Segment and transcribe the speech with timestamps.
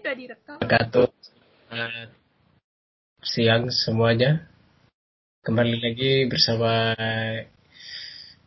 [0.00, 0.56] Udah direkam.
[0.64, 1.12] Gatot
[1.68, 2.08] uh,
[3.20, 4.48] siang semuanya.
[5.44, 6.96] Kembali lagi bersama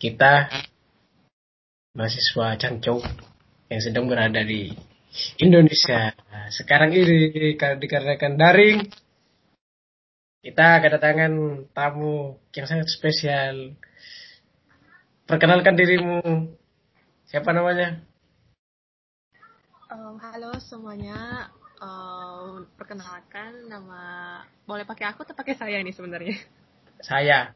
[0.02, 0.50] kita
[1.94, 3.06] mahasiswa Cangcou
[3.70, 4.74] yang sedang berada di
[5.46, 6.18] Indonesia.
[6.50, 8.90] Sekarang ini dikarenakan daring
[10.42, 13.78] kita kedatangan tamu yang sangat spesial.
[15.30, 16.50] Perkenalkan dirimu.
[17.30, 18.02] Siapa namanya?
[19.94, 26.34] Um, halo semuanya, um, perkenalkan nama boleh pakai aku atau pakai saya ini sebenarnya?
[26.98, 27.54] Saya.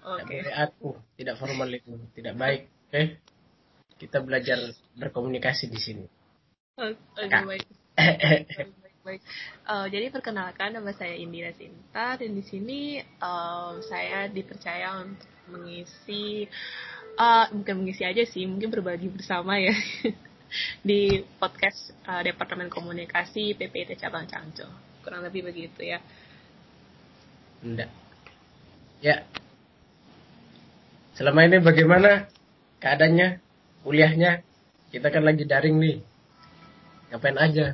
[0.00, 0.40] Oke.
[0.40, 0.56] Okay.
[0.56, 2.72] aku, tidak formal itu, tidak baik.
[2.72, 2.88] Oke.
[2.88, 3.06] Okay?
[4.00, 4.56] Kita belajar
[4.96, 6.04] berkomunikasi di sini.
[6.80, 7.68] Oke, okay, baik.
[7.92, 9.20] baik, baik.
[9.68, 16.48] Uh, jadi perkenalkan nama saya Indira Sinta dan di sini uh, saya dipercaya untuk mengisi,
[17.20, 19.76] uh, bukan mengisi aja sih, mungkin berbagi bersama ya.
[20.82, 24.66] di podcast uh, Departemen Komunikasi PPIT Cabang Cangco.
[25.02, 25.98] Kurang lebih begitu ya.
[27.62, 27.90] Enggak.
[29.00, 29.22] Ya.
[31.16, 32.28] Selama ini bagaimana
[32.82, 33.40] keadaannya,
[33.86, 34.44] kuliahnya?
[34.92, 35.96] Kita kan lagi daring nih.
[37.12, 37.66] Ngapain aja?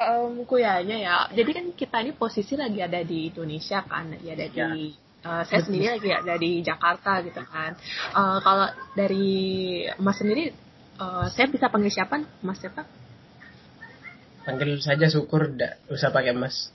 [0.00, 1.16] Um, kuliahnya ya.
[1.30, 4.68] Jadi kan kita ini posisi lagi ada di Indonesia kan, lagi ada ya.
[4.74, 7.72] di Uh, saya sendiri lagi ada di Jakarta gitu kan.
[8.12, 10.52] Uh, kalau dari Mas sendiri
[10.98, 12.22] uh, saya bisa panggil siapa?
[12.42, 12.86] Mas siapa?
[14.44, 16.68] Panggil saja syukur tidak usah pakai mas.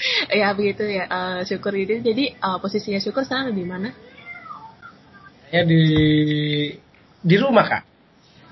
[0.32, 1.04] Ya begitu ya.
[1.12, 3.92] Uh, syukur itu jadi uh, posisinya syukur sekarang di mana?
[5.50, 5.82] Saya di
[7.20, 7.82] di rumah kak.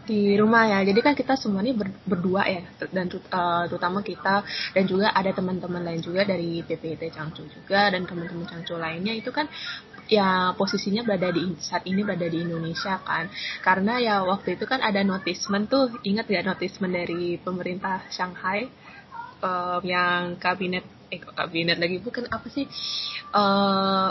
[0.05, 0.85] Di rumah ya.
[0.85, 2.69] Jadi kan kita semua ini ber, berdua ya.
[2.93, 4.45] Dan uh, terutama kita
[4.77, 9.17] dan juga ada teman-teman lain juga dari PPT Cangcu juga dan teman-teman Cangcu lainnya.
[9.17, 9.49] Itu kan
[10.09, 13.29] ya posisinya berada di saat ini berada di Indonesia kan.
[13.61, 18.67] Karena ya waktu itu kan ada notismen tuh ingat ya notismen dari pemerintah Shanghai?
[19.39, 22.03] Um, yang kabinet eh kabinet lagi?
[22.03, 22.67] Bukan apa sih?
[23.31, 24.11] Uh,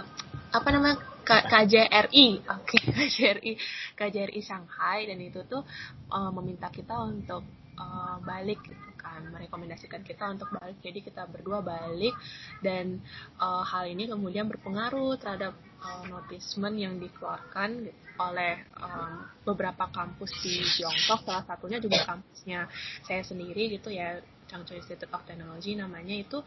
[0.53, 3.51] apa namanya KJRI oke okay, KJRI
[3.97, 5.09] KJRI Shanghai.
[5.09, 5.65] Dan itu tuh
[6.13, 7.43] uh, meminta kita untuk
[7.75, 8.61] uh, balik
[9.07, 10.77] gitu kan merekomendasikan kita untuk balik.
[10.83, 12.13] Jadi kita berdua balik
[12.59, 12.99] dan
[13.39, 17.87] uh, hal ini kemudian berpengaruh terhadap uh, notismen yang dikeluarkan
[18.17, 21.23] oleh um, beberapa kampus di Tiongkok.
[21.23, 22.67] Salah satunya juga kampusnya
[23.05, 26.39] saya sendiri gitu ya Changchun Institute of Technology namanya itu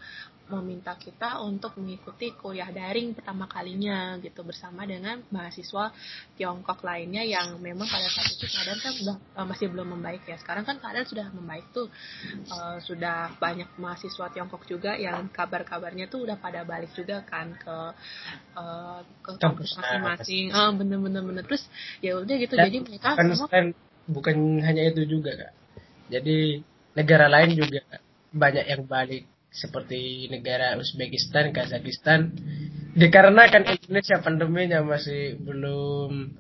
[0.51, 5.95] meminta kita untuk mengikuti kuliah daring pertama kalinya gitu bersama dengan mahasiswa
[6.35, 10.35] Tiongkok lainnya yang memang pada saat itu keadaan kan udah uh, masih belum membaik ya.
[10.43, 11.87] Sekarang kan keadaan sudah membaik tuh.
[12.51, 17.77] Uh, sudah banyak mahasiswa Tiongkok juga yang kabar-kabarnya tuh udah pada balik juga kan ke
[18.59, 20.51] uh, ke kampus masing-masing.
[20.51, 21.63] Ah bener-bener bener terus
[22.03, 22.59] ya udah gitu.
[22.59, 23.71] Dan jadi mereka kan semua
[24.11, 25.53] bukan hanya itu juga kak.
[26.11, 26.67] Jadi
[26.99, 27.87] negara lain juga
[28.35, 32.33] banyak yang balik seperti negara Uzbekistan, Kazakhstan.
[32.95, 36.35] Dikarenakan Indonesia pandeminya masih belum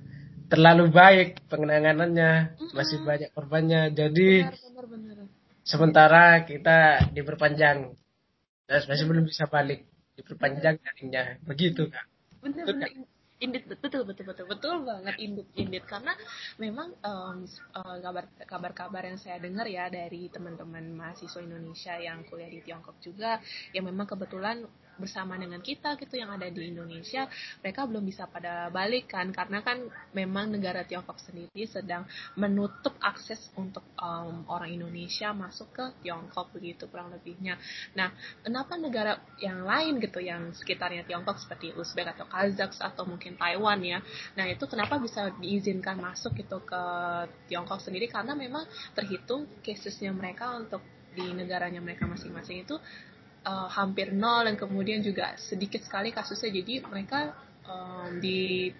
[0.50, 3.94] terlalu baik pengenanganannya masih banyak korbannya.
[3.94, 5.16] Jadi benar, benar, benar.
[5.62, 7.94] sementara kita diperpanjang.
[8.70, 12.06] Masih belum bisa balik diperpanjang jaringnya begitu kak.
[12.42, 12.90] Benar, benar.
[13.40, 15.84] Indit betul betul betul betul banget indit indit.
[15.88, 16.12] Karena
[16.60, 22.52] memang um, kabar kabar kabar yang saya dengar ya dari teman-teman mahasiswa Indonesia yang kuliah
[22.52, 23.40] di Tiongkok juga
[23.72, 24.60] yang memang kebetulan
[25.00, 27.26] bersama dengan kita gitu yang ada di Indonesia
[27.64, 29.32] mereka belum bisa pada balik kan.
[29.32, 29.80] Karena kan
[30.12, 32.04] memang negara Tiongkok sendiri sedang
[32.36, 37.56] menutup akses untuk um, orang Indonesia masuk ke Tiongkok begitu kurang lebihnya.
[37.96, 38.12] Nah
[38.44, 43.80] kenapa negara yang lain gitu yang sekitarnya Tiongkok seperti Uzbek atau Kazakh atau mungkin Taiwan
[43.80, 43.98] ya
[44.36, 46.82] nah itu kenapa bisa diizinkan masuk gitu ke
[47.48, 48.06] Tiongkok sendiri?
[48.10, 52.78] Karena memang terhitung casesnya mereka untuk di negaranya mereka masing-masing itu
[53.44, 56.52] uh, hampir nol dan kemudian juga sedikit sekali kasusnya.
[56.52, 58.70] Jadi mereka um, di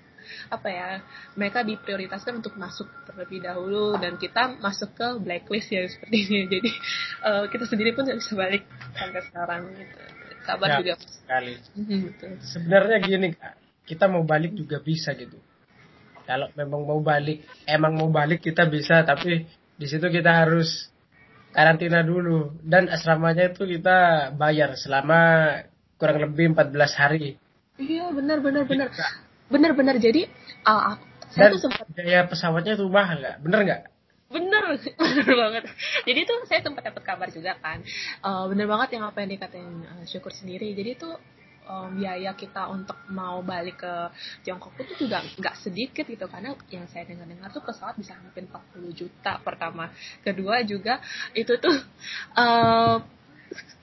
[0.53, 0.89] apa ya
[1.35, 6.41] mereka diprioritaskan untuk masuk terlebih dahulu dan kita masuk ke blacklist ya seperti ini.
[6.55, 6.71] Jadi
[7.25, 9.99] uh, kita sendiri pun bisa balik sampai sekarang gitu.
[10.41, 11.55] Kabar ya, juga sekali.
[11.77, 13.55] Mm sebenarnya gini kak.
[13.85, 15.37] Kita mau balik juga bisa gitu.
[16.25, 19.45] Kalau memang mau balik emang mau balik kita bisa tapi
[19.75, 20.93] di situ kita harus
[21.51, 25.21] karantina dulu dan asramanya itu kita bayar selama
[25.99, 27.37] kurang lebih 14 hari.
[27.81, 28.89] Iya benar benar benar
[29.51, 30.29] benar benar jadi
[30.69, 30.95] uh,
[31.31, 33.83] saya dan tuh sempat biaya pesawatnya tuh mahal nggak bener nggak?
[34.31, 34.63] Bener
[35.01, 35.63] bener banget.
[36.07, 37.83] Jadi tuh saya sempat dapat kabar juga kan
[38.23, 40.71] uh, bener banget yang apa yang dikatain uh, syukur sendiri.
[40.75, 41.15] Jadi tuh
[41.71, 43.95] um, biaya kita untuk mau balik ke
[44.43, 46.27] Tiongkok itu juga nggak sedikit gitu.
[46.27, 49.95] Karena yang saya dengar-dengar tuh pesawat bisa hampir 40 juta pertama.
[50.27, 50.99] Kedua juga
[51.33, 51.77] itu tuh
[52.35, 52.99] uh,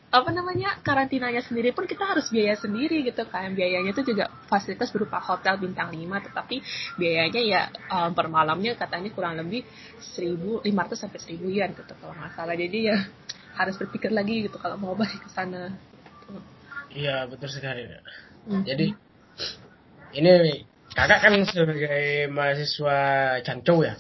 [0.08, 3.56] apa namanya karantinanya sendiri pun kita harus biaya sendiri gitu kan.
[3.56, 6.64] Biayanya itu juga fasilitas berupa hotel bintang 5 tetapi
[7.00, 7.62] biayanya ya
[7.92, 9.64] um, per malamnya katanya kurang lebih
[10.00, 12.56] 1.500 sampai 1.000 yen gitu kalau nggak salah.
[12.56, 12.98] Jadi ya
[13.58, 15.74] harus berpikir lagi gitu kalau mau balik ke sana
[16.98, 18.64] iya betul sekali hmm.
[18.66, 18.88] jadi
[20.18, 20.66] ini
[20.98, 23.00] kakak kan sebagai mahasiswa
[23.46, 23.94] Changzhou ya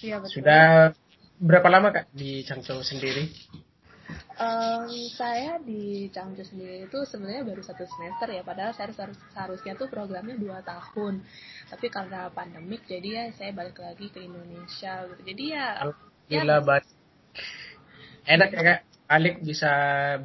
[0.00, 0.96] iya betul sudah
[1.36, 3.28] berapa lama kak di Changzhou sendiri
[4.32, 9.76] Um, saya di Changzhou sendiri itu sebenarnya baru satu semester ya, padahal saya harus, seharusnya
[9.76, 11.20] tuh programnya dua tahun.
[11.68, 15.22] Tapi karena pandemik, jadi ya saya balik lagi ke Indonesia gitu.
[15.22, 15.84] Jadi ya,
[16.32, 16.84] ya banget.
[18.24, 19.70] Enak ya kak, Alik bisa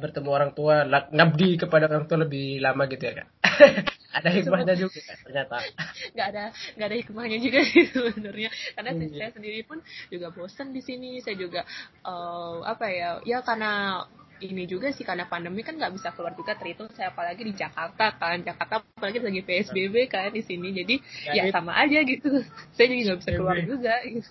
[0.00, 3.28] bertemu orang tua, ngabdi kepada orang tua lebih lama gitu ya kak.
[4.18, 5.56] ada hikmahnya juga ternyata.
[6.16, 6.44] Nggak ada
[6.74, 8.50] nggak ada hikmahnya juga sih sebenarnya.
[8.74, 9.12] Karena hmm.
[9.14, 9.78] saya sendiri pun
[10.08, 11.62] juga bosan di sini saya juga
[12.02, 14.02] uh, apa ya ya karena
[14.38, 18.14] ini juga sih karena pandemi kan nggak bisa keluar juga terhitung saya apalagi di Jakarta
[18.16, 18.40] kan.
[18.40, 20.94] Jakarta apalagi lagi PSBB kan di sini jadi
[21.28, 22.42] ya, ya sama aja gitu.
[22.72, 24.30] Saya jadi nggak bisa keluar juga gitu.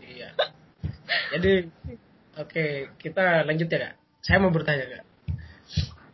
[0.00, 0.30] iya.
[1.36, 1.52] Jadi
[2.38, 2.64] oke
[2.98, 3.94] kita lanjut ya kak
[4.24, 5.04] saya mau bertanya kak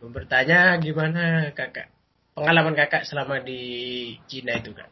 [0.01, 1.91] mau bertanya gimana kakak
[2.35, 3.61] pengalaman kakak selama di
[4.27, 4.89] Cina itu kak?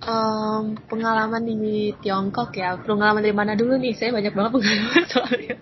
[0.00, 2.76] Um, pengalaman di Tiongkok ya.
[2.80, 3.92] Pengalaman dari mana dulu nih?
[3.92, 5.56] Saya banyak banget pengalaman soalnya.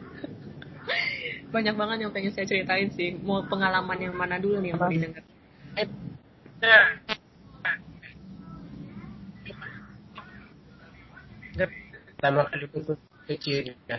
[1.49, 3.19] banyak banget yang pengen saya ceritain sih.
[3.19, 5.23] Mau pengalaman yang mana dulu nih yang mau didengar?
[12.19, 12.67] Pertama kali
[13.27, 13.97] ke Cina.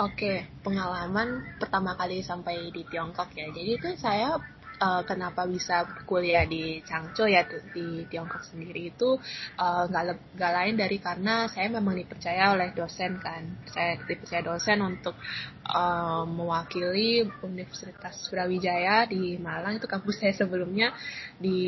[0.00, 3.52] Oke, pengalaman pertama kali sampai di Tiongkok ya.
[3.52, 4.32] Jadi itu saya
[4.80, 9.20] uh, kenapa bisa kuliah di Changzhou ya di Tiongkok sendiri itu
[9.60, 13.44] eh, nggak uh, nggak lain dari karena saya memang dipercaya oleh dosen kan.
[13.68, 15.20] Saya dipercaya dosen untuk
[15.68, 19.76] uh, mewakili Universitas Brawijaya di Malang.
[19.76, 20.96] Itu kampus saya sebelumnya
[21.36, 21.60] di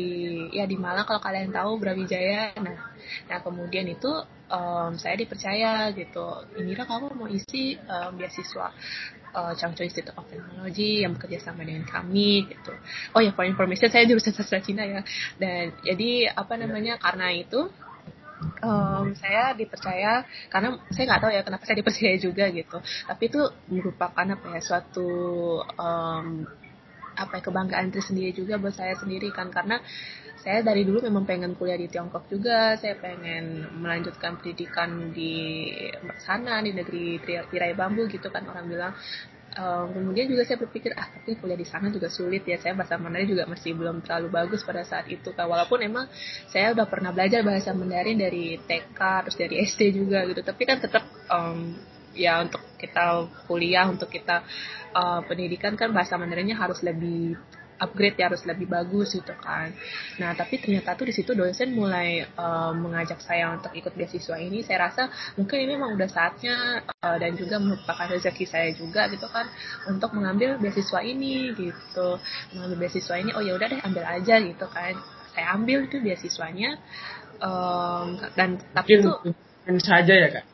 [0.57, 2.57] ya di Malang kalau kalian tahu Brawijaya.
[2.57, 2.92] Nah
[3.27, 4.11] nah kemudian itu
[4.49, 8.69] um, saya dipercaya gitu Indira kamu mau isi um, beasiswa
[9.33, 12.73] uh, Changzhou Institute of Technology yang bekerja sama dengan kami gitu.
[13.17, 15.01] Oh ya for information saya jurusan sastra Cina ya.
[15.35, 17.67] Dan jadi apa namanya karena itu
[18.61, 22.77] um, saya dipercaya karena saya nggak tahu ya kenapa saya dipercaya juga gitu.
[23.09, 23.41] Tapi itu
[23.73, 25.09] merupakan apa ya suatu
[25.65, 26.45] um,
[27.13, 29.77] apa ya, kebanggaan tersendiri juga buat saya sendiri kan karena
[30.43, 32.75] saya dari dulu memang pengen kuliah di Tiongkok juga.
[32.75, 35.71] Saya pengen melanjutkan pendidikan di
[36.19, 38.93] sana di negeri tirai bambu gitu kan orang bilang.
[39.53, 42.59] Um, kemudian juga saya berpikir ah tapi kuliah di sana juga sulit ya.
[42.59, 45.47] Saya bahasa Mandarin juga masih belum terlalu bagus pada saat itu kan.
[45.47, 46.11] Walaupun emang
[46.51, 50.43] saya udah pernah belajar bahasa Mandarin dari TK terus dari SD juga gitu.
[50.43, 51.71] Tapi kan tetap um,
[52.11, 54.43] ya untuk kita kuliah untuk kita
[54.91, 57.39] uh, pendidikan kan bahasa Mandarinnya harus lebih
[57.83, 59.75] upgrade ya harus lebih bagus gitu kan.
[60.17, 64.63] Nah tapi ternyata tuh di situ dosen mulai uh, mengajak saya untuk ikut beasiswa ini.
[64.63, 69.27] Saya rasa mungkin ini memang udah saatnya uh, dan juga merupakan rezeki saya juga gitu
[69.27, 69.51] kan
[69.91, 72.17] untuk mengambil beasiswa ini gitu.
[72.55, 74.95] Mengambil beasiswa ini oh ya udah deh ambil aja gitu kan.
[75.33, 76.77] Saya ambil itu beasiswanya
[77.43, 79.11] um, dan tapi itu
[79.81, 80.45] saja ya kak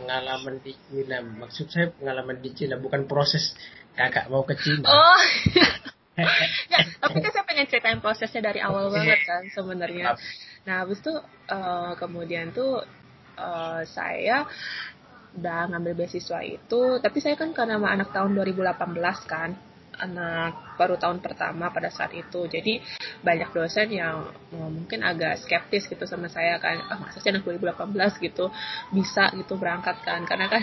[0.00, 3.52] pengalaman di Cina maksud saya pengalaman di Cina bukan proses
[3.98, 5.22] kakak mau ke Cina oh
[6.72, 10.16] ya, tapi kan saya pengen ceritain prosesnya dari awal banget kan sebenarnya.
[10.68, 11.14] Nah, habis itu
[11.50, 12.84] uh, kemudian tuh
[13.40, 14.44] uh, saya
[15.30, 19.54] udah ngambil beasiswa itu, tapi saya kan karena anak tahun 2018 kan,
[20.00, 22.48] anak baru tahun pertama pada saat itu.
[22.48, 22.80] Jadi
[23.20, 27.44] banyak dosen yang oh, mungkin agak skeptis gitu sama saya kan ah, masa sih anak
[27.44, 28.48] 2018 gitu
[28.90, 30.24] bisa gitu berangkat kan?
[30.24, 30.62] Karena kan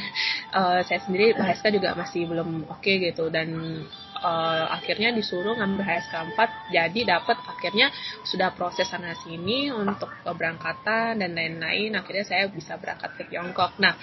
[0.57, 3.47] uh, saya sendiri bahasa juga masih belum oke okay, gitu dan
[4.21, 7.88] uh, akhirnya disuruh ngambil HSK 4 jadi dapat akhirnya
[8.25, 11.95] sudah proses sana sini untuk keberangkatan dan lain-lain.
[11.97, 13.77] Akhirnya saya bisa berangkat ke Tiongkok.
[13.81, 13.95] Nah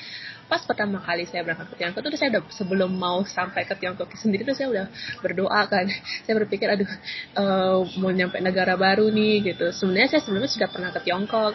[0.45, 4.13] pas pertama kali saya berangkat ke Tiongkok itu saya udah sebelum mau sampai ke Tiongkok
[4.17, 4.87] sendiri tuh saya udah
[5.25, 5.87] berdoa kan.
[6.25, 6.89] Saya berpikir aduh
[7.37, 9.73] uh, mau nyampe negara baru nih gitu.
[9.73, 11.53] Sebenarnya saya sebelumnya sudah pernah ke Tiongkok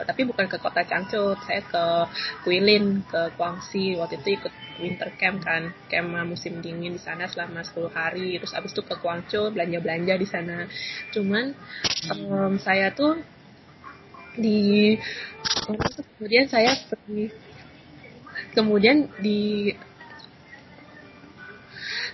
[0.00, 1.84] tapi bukan ke kota Changzhou saya ke
[2.44, 3.96] Guilin ke Guangxi.
[4.00, 8.40] Waktu itu ikut winter camp kan camp musim dingin di sana selama 10 hari.
[8.40, 10.56] Terus abis itu ke Guangzhou belanja belanja di sana.
[11.12, 11.52] Cuman
[12.12, 13.20] um, saya tuh
[14.36, 14.94] di
[16.16, 17.49] kemudian saya pergi
[18.54, 19.72] kemudian di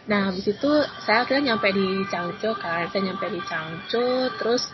[0.06, 0.70] nah habis itu
[1.02, 2.86] saya akhirnya nyampe di Changzhou kan.
[2.94, 4.70] Saya nyampe di Changzhou terus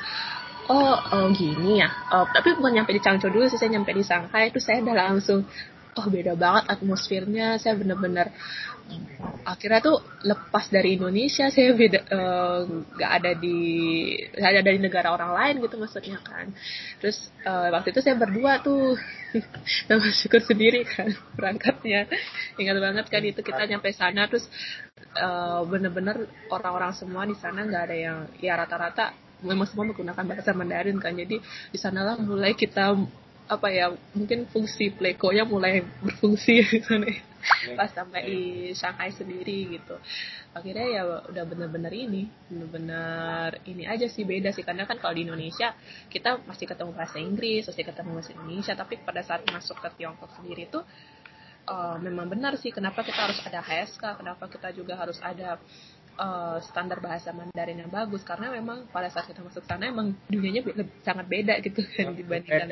[0.68, 4.04] oh, oh gini ya oh, tapi bukan nyampe di Changzhou dulu sih saya nyampe di
[4.04, 4.52] Shanghai.
[4.52, 5.48] Itu saya udah langsung
[5.96, 7.56] oh beda banget atmosfernya.
[7.56, 8.28] Saya bener-bener
[9.42, 12.58] akhirnya tuh lepas dari Indonesia saya beda eh,
[12.94, 13.58] nggak uh, ada di
[14.34, 16.50] saya ada di negara orang lain gitu maksudnya kan.
[17.02, 18.94] Terus uh, waktu itu saya berdua tuh
[19.88, 22.06] sama syukur sendiri kan berangkatnya
[22.58, 24.46] ingat banget kan itu kita nyampe sana terus
[25.18, 30.54] uh, bener-bener orang-orang semua di sana nggak ada yang ya rata-rata memang semua menggunakan bahasa
[30.54, 31.18] Mandarin kan.
[31.18, 32.94] Jadi di sanalah mulai kita
[33.50, 37.31] apa ya mungkin fungsi pleko-nya mulai berfungsi gitu nih
[37.78, 39.96] pas sampai di Shanghai sendiri gitu.
[40.54, 44.62] Akhirnya ya udah bener-bener ini bener-bener ini aja sih beda sih.
[44.62, 45.74] Karena kan kalau di Indonesia
[46.08, 48.72] kita masih ketemu bahasa Inggris masih ketemu bahasa Indonesia.
[48.78, 50.84] Tapi pada saat masuk ke Tiongkok sendiri tuh
[51.66, 55.58] uh, memang benar sih kenapa kita harus ada HSK kenapa kita juga harus ada
[56.18, 58.22] uh, standar bahasa Mandarin yang bagus.
[58.22, 60.72] Karena memang pada saat kita masuk sana emang dunianya be
[61.02, 62.68] sangat beda gitu kan dibandingkan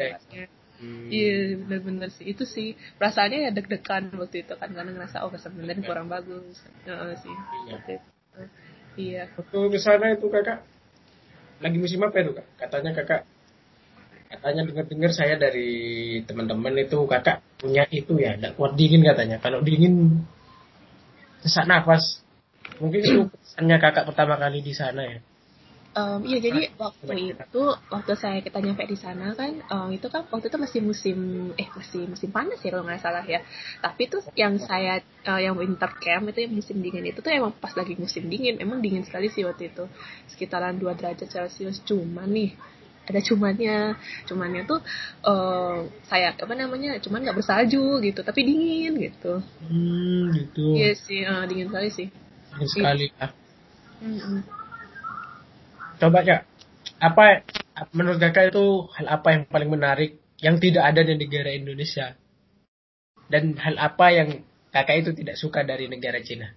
[0.81, 1.13] Hmm.
[1.13, 5.53] Iya benar-benar sih itu sih perasaannya ya deg-degan waktu itu kan karena ngerasa oh bahasa
[5.53, 6.57] Mandarin kurang bagus
[6.89, 7.35] uh, sih.
[7.69, 7.77] Iya.
[7.77, 8.49] Uh,
[8.97, 9.23] iya.
[9.37, 10.65] Waktu ke sana itu kakak
[11.61, 12.47] lagi musim apa itu kak?
[12.57, 13.29] Katanya kakak
[14.31, 15.71] katanya dengar-dengar saya dari
[16.25, 20.25] teman-teman itu kakak punya itu ya tidak kuat dingin katanya kalau dingin
[21.43, 22.23] sesak nafas
[22.79, 25.19] mungkin itu pesannya kakak pertama kali di sana ya
[25.91, 30.23] Um, iya jadi waktu itu waktu saya kita nyampe di sana kan um, itu kan
[30.31, 31.19] waktu itu masih musim
[31.59, 33.43] eh masih musim panas ya kalau nggak salah ya.
[33.83, 37.51] Tapi tuh yang saya uh, yang winter camp itu yang musim dingin itu tuh emang
[37.59, 39.91] pas lagi musim dingin emang dingin sekali sih waktu itu.
[40.31, 42.55] Sekitaran 2 derajat celcius cuma nih
[43.11, 43.99] ada cumannya.
[44.31, 44.79] Cumannya tuh
[45.27, 49.43] uh, saya apa namanya cuman nggak bersalju gitu tapi dingin gitu.
[49.67, 50.71] Hmm gitu.
[50.71, 52.07] Iya sih uh, dingin sekali sih.
[52.55, 53.27] Dingin sekali ya.
[54.07, 54.60] Mm -mm
[56.01, 56.43] coba kak
[57.01, 57.45] apa
[57.93, 62.17] menurut kakak itu hal apa yang paling menarik yang tidak ada di negara Indonesia?
[63.31, 64.29] Dan hal apa yang
[64.73, 66.51] kakak itu tidak suka dari negara Cina?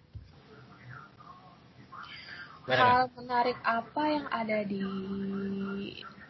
[2.64, 4.84] Hal menarik apa yang ada di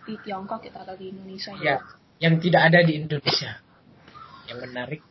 [0.04, 1.54] di Tiongkok kita atau di Indonesia?
[1.62, 1.78] Ya, ya
[2.22, 3.62] yang tidak ada di Indonesia.
[4.50, 5.02] Yang menarik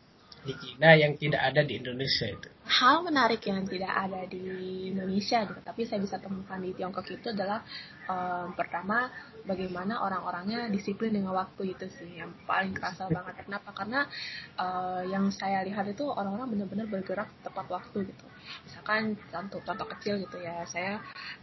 [0.43, 2.47] di Cina yang tidak ada di Indonesia itu.
[2.63, 4.43] Hal menarik yang tidak ada di
[4.91, 7.63] Indonesia gitu tapi saya bisa temukan di Tiongkok itu adalah
[8.07, 9.11] um, pertama
[9.43, 13.43] bagaimana orang-orangnya disiplin dengan waktu itu sih yang paling kerasa banget.
[13.43, 13.71] Kenapa?
[13.75, 14.07] Karena
[14.59, 18.25] uh, yang saya lihat itu orang-orang benar-benar bergerak tepat waktu gitu.
[18.67, 20.99] Misalkan contoh contoh kecil gitu ya saya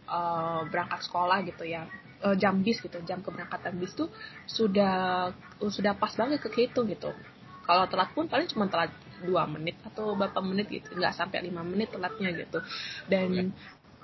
[0.09, 1.89] uh, berangkat sekolah gitu ya
[2.37, 4.13] jam bis gitu jam keberangkatan bis tuh
[4.45, 7.09] sudah sudah pas banget ke itu gitu
[7.71, 8.91] kalau telat pun paling cuma telat
[9.23, 12.59] dua menit atau berapa menit gitu nggak sampai lima menit telatnya gitu.
[13.07, 13.45] Dan ya.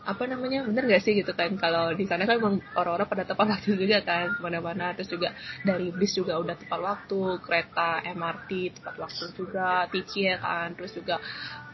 [0.06, 1.58] apa namanya bener gak sih gitu kan?
[1.58, 2.38] Kalau di sana kan
[2.78, 5.34] orang-orang pada tepat waktu juga kan mana-mana terus juga
[5.66, 10.78] dari bis juga udah tepat waktu kereta MRT tepat waktu juga TC ya kan.
[10.78, 11.18] Terus juga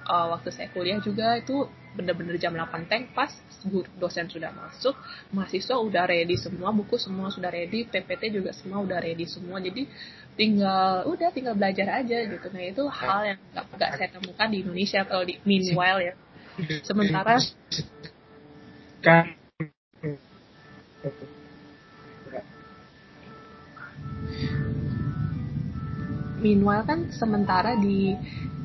[0.08, 3.28] uh, waktu saya kuliah juga itu bener-bener jam 8 tank pas
[4.00, 4.96] dosen sudah masuk
[5.30, 9.60] mahasiswa udah ready semua buku semua sudah ready PPT juga semua udah ready semua.
[9.60, 9.86] Jadi
[10.32, 12.46] tinggal udah tinggal belajar aja gitu.
[12.52, 16.14] Nah itu hal yang nggak nggak saya temukan di Indonesia kalau di meanwhile ya.
[16.84, 17.36] Sementara
[26.42, 28.16] meanwhile kan sementara di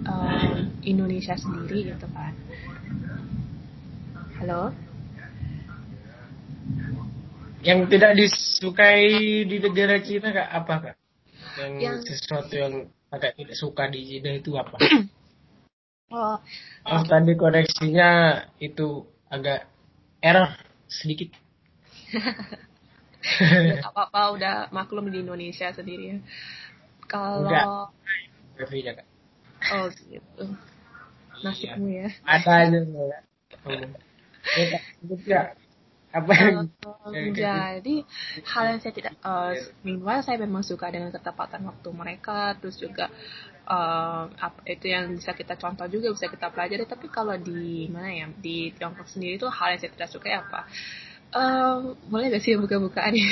[0.08, 2.34] um, Indonesia sendiri gitu kan.
[4.40, 4.72] Halo?
[7.66, 10.96] Yang tidak disukai di negara Cina kak apa kak
[11.58, 12.74] yang, yang sesuatu yang
[13.10, 14.78] agak tidak suka di Cina itu apa?
[16.16, 16.38] oh,
[16.86, 18.10] oh tadi koneksinya
[18.62, 19.68] itu agak
[20.22, 20.54] error
[20.88, 21.34] sedikit.
[23.92, 26.18] apa-apa udah maklum di Indonesia sendiri ya.
[27.08, 27.92] Kalau
[29.74, 30.46] Oh gitu.
[31.44, 32.08] Nasibmu ya.
[32.26, 32.80] Ada aja
[35.28, 35.42] ya.
[36.16, 36.32] Apa?
[36.48, 37.96] Yang uh, jadi
[38.48, 39.52] hal yang saya tidak uh,
[39.84, 43.12] meanwhile saya memang suka dengan ketepatan waktu mereka terus juga
[43.68, 46.88] uh, apa itu yang bisa kita contoh juga bisa kita pelajari.
[46.88, 50.40] Tapi kalau di mana ya di Tiongkok sendiri itu hal yang saya tidak suka ya
[50.48, 50.62] apa?
[51.28, 53.14] Uh, boleh gak sih buka-bukaan?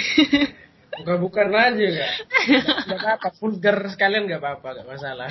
[0.96, 2.08] Buka-bukaan aja ya
[2.88, 5.28] nggak apa-apa vulgar sekalian nggak apa-apa nggak masalah.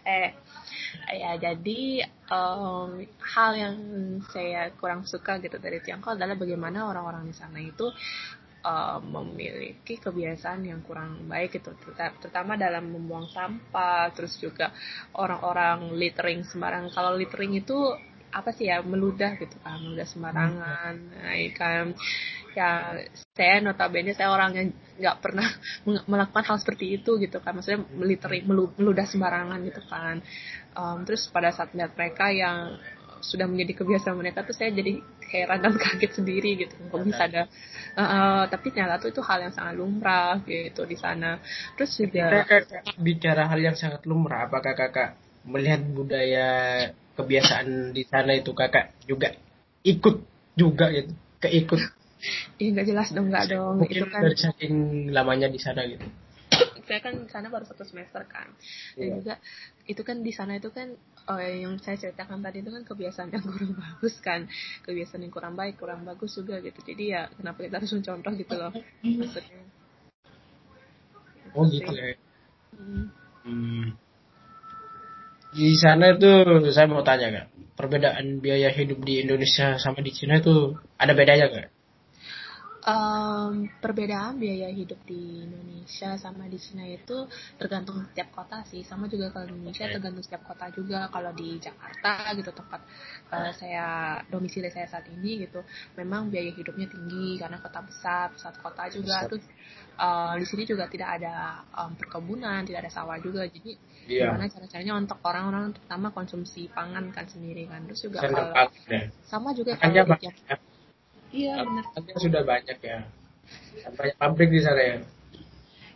[0.00, 0.32] Eh
[1.12, 3.76] ya jadi um, hal yang
[4.28, 7.88] saya kurang suka gitu dari Tiongkok adalah bagaimana orang-orang di sana itu
[8.64, 11.74] uh, memiliki kebiasaan yang kurang baik gitu.
[11.96, 14.72] Terutama dalam membuang sampah terus juga
[15.16, 16.90] orang-orang littering sembarang.
[16.92, 17.76] Kalau littering itu
[18.28, 20.94] apa sih ya meludah gitu kan meludah sembarangan.
[21.00, 21.84] Nah, ya kan
[22.58, 22.98] ya
[23.38, 25.46] saya notabene saya orang yang nggak pernah
[26.10, 27.54] melakukan hal seperti itu gitu kan.
[27.54, 28.42] Maksudnya literally
[28.74, 30.18] meludah sembarangan gitu kan.
[30.74, 32.78] Um, terus pada saat melihat mereka yang
[33.18, 36.74] sudah menjadi kebiasaan mereka tuh saya jadi heran dan kaget sendiri gitu.
[36.90, 37.42] Kok bisa ada
[37.98, 41.38] uh, tapi ternyata tuh itu hal yang sangat lumrah gitu di sana.
[41.78, 46.48] Terus juga kakak bicara hal yang sangat lumrah apakah kakak melihat budaya
[47.14, 49.34] kebiasaan di sana itu kakak juga
[49.82, 50.16] ikut
[50.58, 51.14] juga gitu?
[51.38, 51.97] Keikut
[52.58, 54.74] Iya nggak jelas dong nggak dong Mungkin itu kan dari saking
[55.14, 56.06] lamanya di sana gitu.
[56.88, 58.48] Saya kan di sana baru satu semester kan.
[58.96, 59.14] Dan iya.
[59.20, 59.34] juga
[59.84, 60.96] itu kan di sana itu kan
[61.28, 64.40] oh, yang saya ceritakan tadi itu kan kebiasaan yang kurang bagus kan.
[64.88, 66.80] Kebiasaan yang kurang baik kurang bagus juga gitu.
[66.80, 68.72] Jadi ya kenapa kita harus mencontoh gitu loh?
[69.04, 69.60] Maksudnya.
[71.56, 72.12] Oh gitu ya
[72.76, 73.06] hmm.
[73.44, 73.84] hmm.
[75.48, 76.28] Di sana itu
[76.68, 77.46] saya mau tanya kak.
[77.72, 81.77] Perbedaan biaya hidup di Indonesia sama di Cina itu ada bedanya kak?
[82.88, 87.28] Um, perbedaan biaya hidup di Indonesia sama di Cina itu
[87.60, 91.60] tergantung setiap kota sih sama juga kalau di Indonesia tergantung setiap kota juga kalau di
[91.60, 92.80] Jakarta gitu tempat
[93.28, 95.60] uh, saya domisili saya saat ini gitu
[96.00, 99.44] memang biaya hidupnya tinggi karena kota besar pusat kota juga terus
[99.98, 103.44] uh, di sini juga tidak ada um, perkebunan, tidak ada sawah juga.
[103.44, 103.74] Jadi
[104.06, 104.30] yeah.
[104.30, 107.84] gimana cara-caranya untuk orang-orang terutama konsumsi pangan kan sendiri kan.
[107.90, 108.70] Terus juga kalau
[109.26, 110.06] sama juga kalau.
[111.32, 111.84] Iya benar.
[112.16, 112.98] sudah banyak ya.
[113.92, 114.96] Banyak pabrik di sana ya.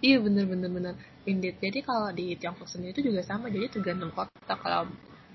[0.03, 0.95] Iya benar benar benar.
[1.25, 1.63] Indeed.
[1.63, 3.49] Jadi kalau di Tiongkok sendiri itu juga sama.
[3.49, 4.55] Jadi tergantung kota.
[4.59, 4.91] Kalau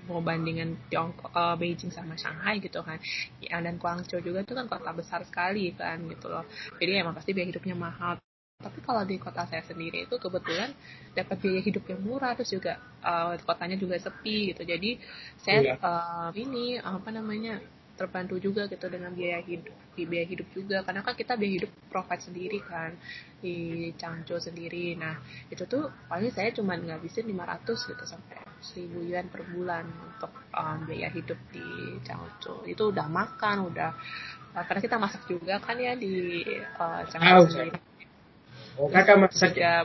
[0.06, 3.00] mau bandingan Tiongkok, uh, Beijing sama Shanghai gitu kan.
[3.40, 6.44] Ya, dan Guangzhou juga itu kan kota besar sekali kan gitu loh.
[6.78, 8.20] Jadi emang pasti biaya hidupnya mahal
[8.58, 10.74] tapi kalau di kota saya sendiri itu kebetulan
[11.14, 14.98] dapat biaya hidup yang murah terus juga uh, kotanya juga sepi gitu jadi
[15.38, 15.74] saya iya.
[15.78, 17.62] uh, ini apa namanya
[17.98, 21.70] terbantu juga gitu dengan biaya hidup di biaya hidup juga karena kan kita biaya hidup
[21.90, 22.94] provide sendiri kan
[23.42, 25.18] di Changzhou sendiri nah
[25.50, 30.78] itu tuh paling saya cuma ngabisin 500 gitu sampai 1000 yuan per bulan untuk um,
[30.86, 33.90] biaya hidup di Changzhou itu udah makan udah
[34.54, 36.46] uh, karena kita masak juga kan ya di
[36.78, 37.88] uh, Changzhou sendiri
[38.78, 39.82] Oh, kakak masak ya?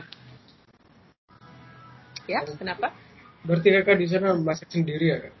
[2.30, 2.94] Ya, kenapa?
[3.42, 5.34] Berarti kakak di sana masak sendiri ya, kak?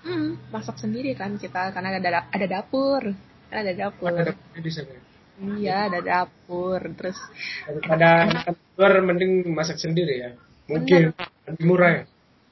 [0.00, 3.02] Hmm, masak sendiri kan kita karena ada ada dapur.
[3.50, 4.12] Ada dapur.
[4.14, 4.96] Ada dapur di sana.
[5.40, 6.80] Iya, ada dapur.
[6.96, 7.18] Terus
[7.84, 8.10] ada
[8.76, 10.30] luar mending masak sendiri ya.
[10.70, 11.12] Mungkin
[11.50, 12.04] lebih murah ya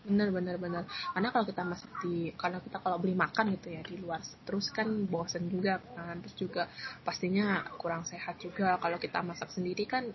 [0.08, 0.82] benar benar benar
[1.12, 4.72] karena kalau kita masak di karena kita kalau beli makan gitu ya di luar terus
[4.72, 6.64] kan bosen juga kan terus juga
[7.04, 10.08] pastinya kurang sehat juga kalau kita masak sendiri kan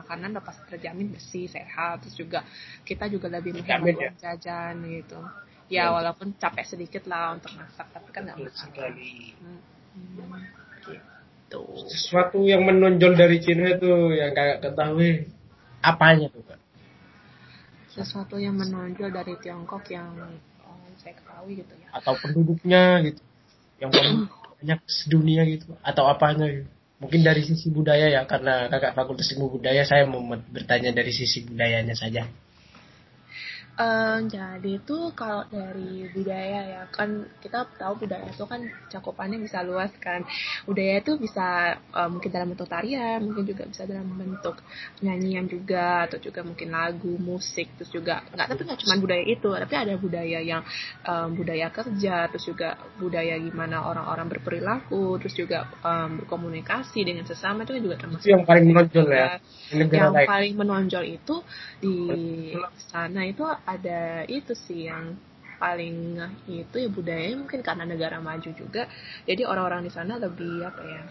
[0.00, 2.40] makanan udah pasti terjamin bersih sehat terus juga
[2.88, 4.10] kita juga lebih menghemat ya.
[4.16, 5.20] jajan gitu
[5.68, 8.92] ya, ya walaupun capek sedikit lah untuk masak tapi kan nggak masalah.
[8.92, 9.60] hmm,
[9.94, 10.58] hmm,
[11.48, 11.60] gitu.
[11.88, 15.32] Sesuatu yang menonjol dari Cina itu yang kayak ketahui.
[15.80, 16.60] Apanya tuh kak?
[17.88, 20.12] Sesuatu yang menonjol dari Tiongkok yang
[20.68, 21.88] oh, saya ketahui gitu ya.
[21.96, 23.22] Atau penduduknya gitu.
[23.80, 23.90] Yang
[24.60, 25.72] banyak sedunia gitu.
[25.80, 26.68] Atau apanya gitu.
[26.98, 30.18] mungkin dari sisi budaya ya karena kakak fakultas ilmu budaya saya mau
[30.50, 32.26] bertanya dari sisi budayanya saja
[33.78, 39.62] Uh, jadi itu kalau dari budaya ya kan kita tahu budaya itu kan cakupannya bisa
[39.62, 40.26] luas kan.
[40.66, 44.58] Budaya itu bisa uh, mungkin dalam bentuk tarian mungkin juga bisa dalam bentuk
[44.98, 49.50] nyanyian juga atau juga mungkin lagu musik terus juga nggak tapi nggak cuma budaya itu
[49.52, 50.62] tapi ada budaya yang
[51.06, 57.62] um, budaya kerja terus juga budaya gimana orang-orang berperilaku terus juga um, berkomunikasi dengan sesama
[57.62, 59.28] itu kan juga termasuk yang paling menonjol ya
[59.70, 61.36] yang paling menonjol itu
[61.78, 61.96] di
[62.90, 65.12] sana itu ada itu sih yang
[65.58, 68.88] paling itu ya budaya mungkin karena negara maju juga.
[69.26, 71.02] Jadi orang-orang di sana lebih apa ya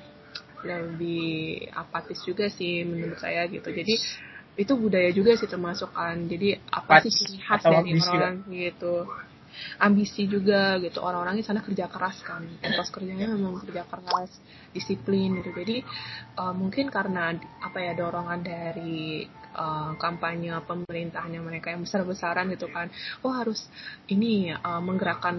[0.66, 3.70] lebih apatis juga sih menurut saya gitu.
[3.70, 3.94] Jadi
[4.58, 6.26] itu budaya juga sih termasuk kan.
[6.26, 9.06] Jadi apa sih ciri khas dari orang gitu.
[9.78, 11.04] Ambisi juga gitu.
[11.04, 12.42] Orang-orang di sana kerja keras kan.
[12.64, 14.32] Etos kerjanya memang kerja keras
[14.74, 15.54] disiplin gitu.
[15.54, 15.86] Jadi
[16.42, 22.88] uh, mungkin karena apa ya dorongan dari uh, kampanye pemerintahnya mereka yang besar-besaran gitu kan.
[23.26, 23.66] Oh harus
[24.08, 25.36] ini uh, menggerakkan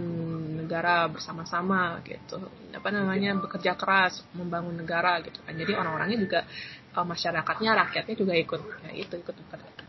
[0.59, 2.43] negara bersama-sama gitu.
[2.75, 5.55] Apa namanya bekerja keras membangun negara gitu kan.
[5.55, 6.41] Jadi orang-orangnya juga
[6.99, 9.37] uh, masyarakatnya rakyatnya juga ikut ya itu ikut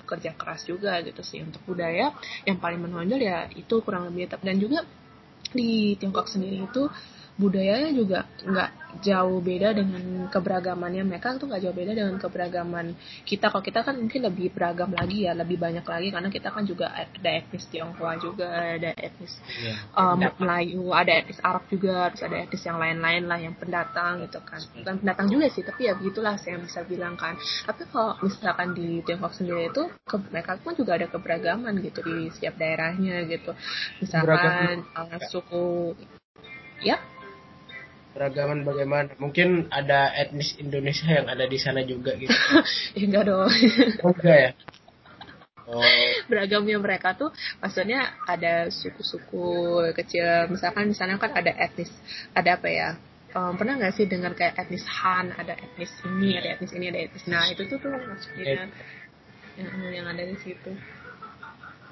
[0.06, 1.42] bekerja keras juga gitu sih.
[1.42, 2.14] Untuk budaya
[2.46, 4.30] yang paling menonjol ya itu kurang lebih.
[4.40, 4.86] Dan juga
[5.50, 6.86] di Tiongkok sendiri itu
[7.40, 13.54] budayanya juga nggak jauh beda dengan keberagamannya mereka tuh nggak jauh beda dengan keberagaman kita.
[13.54, 16.92] Kalau kita kan mungkin lebih beragam lagi ya lebih banyak lagi karena kita kan juga
[16.92, 19.78] ada etnis Tionghoa juga ada etnis yeah.
[19.96, 24.42] um, Melayu ada etnis Arab juga terus ada etnis yang lain-lain lah yang pendatang gitu
[24.44, 24.60] kan.
[24.82, 27.38] Bukan pendatang juga sih tapi ya begitulah saya bisa bilang kan.
[27.40, 32.28] Tapi kalau misalkan di Tiongkok sendiri itu ke, mereka pun juga ada keberagaman gitu di
[32.34, 33.54] setiap daerahnya gitu.
[34.02, 35.96] Misalkan uh, suku
[36.84, 36.98] ya
[38.10, 39.14] Beragaman bagaimana?
[39.22, 42.34] Mungkin ada etnis Indonesia yang ada di sana juga gitu.
[42.98, 43.50] ya enggak dong.
[44.02, 44.52] Oh, enggak ya?
[45.70, 45.86] Oh.
[46.26, 47.30] Beragamnya mereka tuh
[47.62, 49.46] maksudnya ada suku-suku
[49.94, 50.50] kecil.
[50.50, 51.94] Misalkan di sana kan ada etnis,
[52.34, 52.90] ada apa ya?
[53.30, 57.00] Um, pernah nggak sih dengar kayak etnis Han, ada etnis ini, ada etnis ini, ada
[57.06, 58.66] etnis nah itu tuh tuh maksudnya
[59.54, 60.72] yang, yang ada di situ.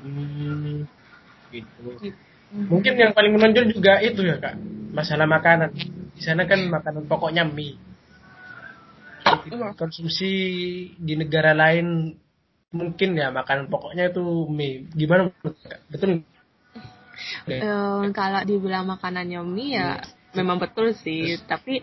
[0.01, 0.89] Hmm,
[1.53, 1.93] gitu.
[2.01, 2.17] gitu.
[2.49, 4.57] Mungkin yang paling menonjol juga itu ya kak,
[4.89, 5.69] masalah makanan
[6.17, 7.77] di sana kan makanan pokoknya mie.
[9.47, 9.77] Iya.
[9.77, 10.31] Konsumsi
[10.97, 12.17] di negara lain
[12.73, 14.89] mungkin ya makanan pokoknya itu mie.
[14.97, 15.29] Gimana
[15.93, 16.25] betul?
[17.47, 20.37] Um, kalau dibilang makanannya mie ya hmm.
[20.37, 21.81] memang betul sih, tapi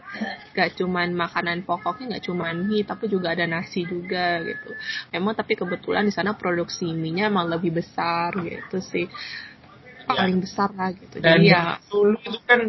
[0.54, 4.70] gak cuman makanan pokoknya gak cuman mie, tapi juga ada nasi juga gitu.
[5.10, 10.06] Memang tapi kebetulan di sana produksi mie-nya emang lebih besar gitu sih, ya.
[10.06, 11.18] paling besar lah gitu.
[11.18, 12.60] Dan Jadi ya dulu itu kan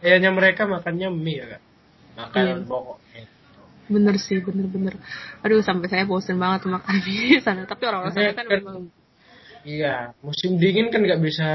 [0.00, 1.62] kayaknya mereka makannya mie ya kak?
[2.18, 2.54] Makan iya.
[2.66, 2.98] pokok
[3.88, 5.00] bener sih bener-bener.
[5.40, 7.64] Aduh sampai saya bosen banget makan mie sana.
[7.64, 8.60] Tapi orang-orang sana kan, kan.
[8.60, 8.78] memang
[9.66, 11.50] iya musim dingin kan nggak bisa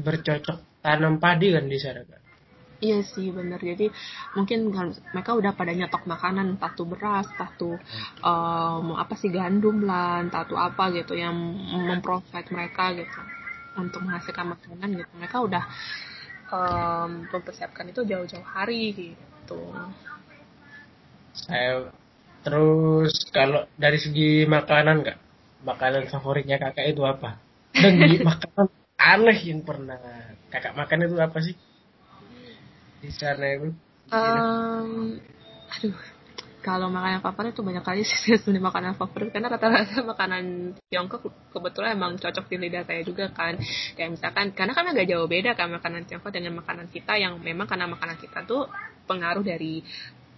[0.00, 2.22] bercocok tanam padi kan di sana kan
[2.76, 3.56] Iya sih bener.
[3.56, 3.88] Jadi
[4.36, 4.68] mungkin
[5.16, 7.80] mereka udah pada nyetok makanan entah tuh beras, entah tuh
[8.20, 11.32] um, apa sih gandum lah, entah tuh apa gitu yang
[11.72, 13.20] memprovide mereka gitu
[13.80, 15.08] untuk menghasilkan makanan gitu.
[15.16, 15.64] Mereka udah
[16.50, 19.60] um, mempersiapkan itu jauh-jauh hari gitu.
[21.36, 21.90] Saya
[22.46, 25.18] terus kalau dari segi makanan nggak
[25.66, 27.38] makanan favoritnya kakak itu apa?
[27.74, 27.98] Dan
[28.30, 29.98] makanan aneh yang pernah
[30.48, 31.54] kakak makan itu apa sih
[33.02, 33.68] di sana itu?
[34.14, 35.18] Um,
[35.74, 35.98] aduh,
[36.66, 39.30] kalau makanan favorit itu banyak kali sih sebenarnya makanan favorit.
[39.30, 43.54] Karena rata-rata makanan Tiongkok kebetulan emang cocok di lidah saya juga kan.
[43.94, 47.70] Kayak misalkan karena kan agak jauh beda kan makanan Tiongkok dengan makanan kita yang memang
[47.70, 48.66] karena makanan kita tuh
[49.06, 49.86] pengaruh dari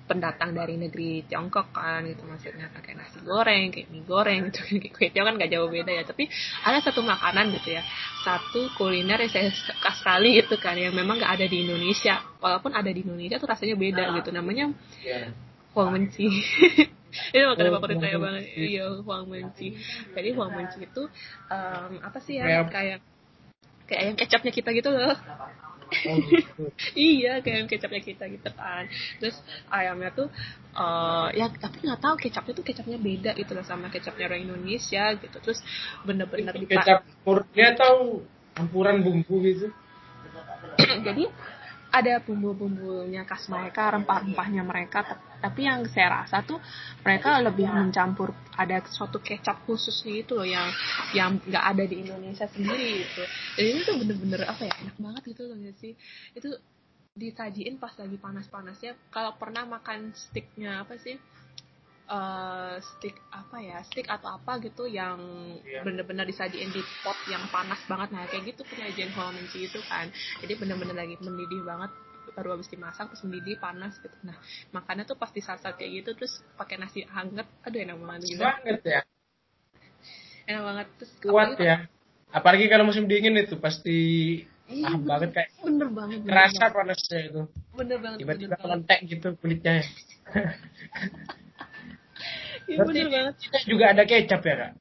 [0.04, 2.28] pendatang dari negeri Tiongkok kan gitu.
[2.28, 5.96] Maksudnya kayak nasi goreng kayak mie goreng gitu kayak kue tiaw kan gak jauh beda
[5.96, 6.04] ya.
[6.04, 6.28] Tapi
[6.68, 7.82] ada satu makanan gitu ya.
[8.20, 12.20] Satu kuliner yang saya suka sekali gitu kan yang memang gak ada di Indonesia.
[12.36, 14.28] Walaupun ada di Indonesia tuh rasanya beda gitu.
[14.28, 15.47] Namanya yeah
[15.78, 16.26] Huang Menci
[17.32, 18.42] itu makanan oh, favorit saya banget.
[18.58, 19.78] Iya Huang Menci
[20.10, 21.02] jadi Huang Menci itu
[21.46, 22.98] um, apa sih ya kayak
[23.86, 25.14] kayak ayam kecapnya kita gitu loh.
[25.88, 26.68] Oh, gitu.
[27.14, 28.90] iya kayak ayam kecapnya kita gitu kan.
[29.22, 29.38] Terus
[29.70, 30.28] ayamnya tuh
[30.74, 35.14] uh, ya tapi nggak tahu kecapnya tuh kecapnya beda gitu loh sama kecapnya orang Indonesia
[35.14, 35.36] gitu.
[35.38, 35.62] Terus
[36.02, 39.70] bener-bener kecap murni atau campuran bumbu gitu.
[41.06, 41.24] Jadi
[41.98, 45.02] ada bumbu-bumbunya khas mereka, rempah-rempahnya mereka,
[45.38, 46.58] tapi yang saya rasa tuh
[47.02, 50.66] mereka lebih mencampur ada suatu kecap khusus gitu loh yang
[51.14, 53.22] yang nggak ada di Indonesia sendiri gitu.
[53.54, 55.94] Jadi itu bener-bener apa ya enak banget gitu loh ya sih.
[56.34, 56.58] Itu
[57.18, 58.94] disajiin pas lagi panas-panasnya.
[59.10, 61.18] Kalau pernah makan sticknya apa sih?
[62.08, 65.20] Uh, stick apa ya stick atau apa gitu yang
[65.62, 65.84] yeah.
[65.84, 68.08] bener-bener disajiin di pot yang panas banget.
[68.12, 70.08] Nah kayak gitu penyajian Hollandaise itu kan.
[70.42, 71.92] Jadi bener-bener lagi mendidih banget
[72.36, 74.16] baru habis dimasak terus mendidih panas gitu.
[74.24, 74.36] Nah
[74.72, 77.46] makannya tuh pas disasar kayak gitu terus pakai nasi hangat.
[77.68, 79.00] Aduh enak banget gitu banget ya?
[80.48, 80.86] Enak banget.
[80.98, 81.76] Terus kuat ya?
[82.28, 83.98] Apalagi kalau musim dingin itu pasti
[84.68, 87.42] Iya, ah bener, banget kayak bener banget kerasa panasnya itu.
[87.72, 89.80] Bener banget tiba-tiba melentek gitu kulitnya
[92.68, 93.34] Iya bener banget.
[93.40, 94.72] Kita juga ada kecap ya kak?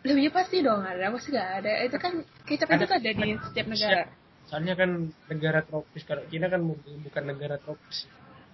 [0.00, 1.72] Lebih pasti dong ada, pasti gak ada.
[1.84, 4.02] Itu kan kecap ada, itu kan ada di setiap negara.
[4.48, 4.90] Soalnya kan
[5.28, 8.08] negara tropis, kalau Cina kan bukan negara tropis.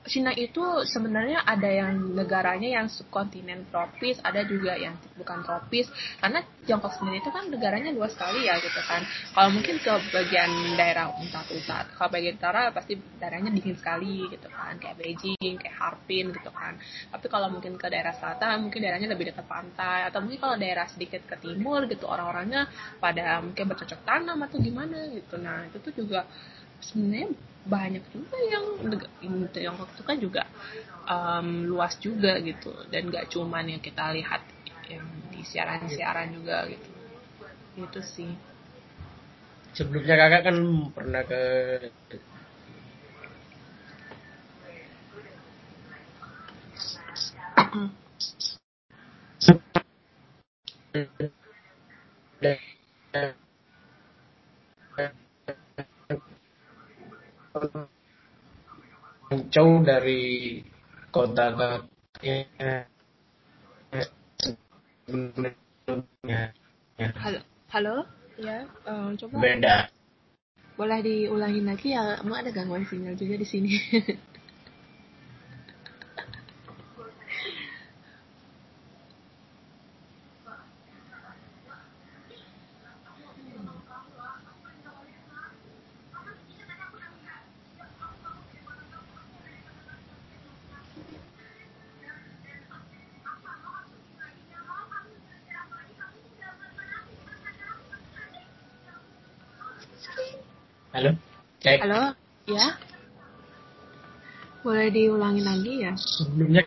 [0.07, 5.91] Cina itu sebenarnya ada yang negaranya yang subkontinen tropis, ada juga yang bukan tropis.
[6.23, 9.03] Karena Tiongkok sendiri itu kan negaranya luas sekali ya gitu kan.
[9.07, 14.79] Kalau mungkin ke bagian daerah utara, kalau bagian utara pasti daerahnya dingin sekali gitu kan,
[14.79, 16.79] kayak Beijing, kayak Harbin gitu kan.
[17.11, 20.87] Tapi kalau mungkin ke daerah selatan, mungkin daerahnya lebih dekat pantai, atau mungkin kalau daerah
[20.91, 22.67] sedikit ke timur gitu orang-orangnya
[22.99, 25.39] pada mungkin bercocok tanam atau gimana gitu.
[25.39, 26.27] Nah itu tuh juga
[26.83, 27.31] sebenarnya
[27.67, 28.65] banyak juga yang
[29.55, 30.47] yang waktu kan juga
[31.11, 32.73] um, luas juga gitu.
[32.91, 34.43] Dan gak cuman yang kita lihat
[34.87, 35.03] yang
[35.35, 36.91] di siaran-siaran juga gitu.
[37.77, 38.31] Itu sih.
[39.77, 40.57] Sebelumnya kakak kan
[40.95, 41.43] pernah ke
[59.49, 60.61] jauh dari
[61.09, 61.57] kota
[65.07, 66.53] sebelumnya.
[66.97, 67.41] Halo,
[67.73, 67.95] halo,
[68.37, 69.89] ya, um, coba beda
[70.77, 73.73] boleh diulangi lagi ya, emang ada gangguan sinyal juga di sini.
[100.97, 101.13] halo
[101.67, 102.15] cek halo,
[102.47, 102.79] ya,
[104.63, 105.93] boleh diulangi lagi ya?
[105.99, 106.63] sebelumnya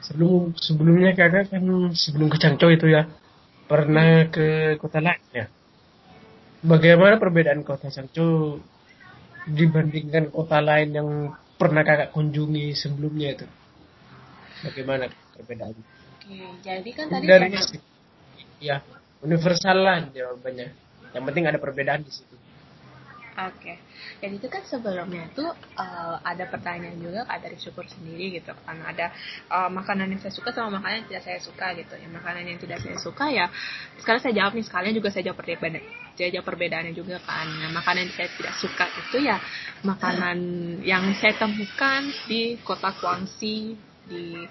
[0.00, 3.04] sebelum sebelumnya kakak kan sebelum ke Cangco itu ya
[3.68, 5.52] pernah ke kota lain ya.
[6.64, 8.56] Bagaimana perbedaan kota Cangco
[9.44, 11.08] dibandingkan kota lain yang
[11.60, 13.44] pernah kakak kunjungi sebelumnya itu?
[14.64, 15.04] Bagaimana
[15.36, 15.84] perbedaannya?
[15.84, 17.52] Oke, jadi kan tadi dari
[18.56, 18.80] ya
[19.20, 20.72] universal lah jawabannya.
[21.12, 22.45] Yang penting ada perbedaan di situ
[23.36, 23.76] Oke,
[24.24, 28.80] dan itu kan sebelumnya tuh eh, ada pertanyaan juga kak dari syukur sendiri gitu kan.
[28.80, 29.12] Ada
[29.52, 31.94] eh, makanan yang saya suka sama makanan yang tidak saya suka gitu.
[32.00, 33.52] Ya makanan yang tidak saya suka ya
[34.00, 35.84] sekarang saya jawab nih sekalian juga saya jawab perbedaan
[36.16, 37.44] saya jawab perbedaannya juga kan.
[37.44, 39.36] Nah, makanan yang saya tidak suka itu ya
[39.84, 40.38] makanan
[40.80, 43.76] yang saya temukan di kota Guangxi
[44.08, 44.48] di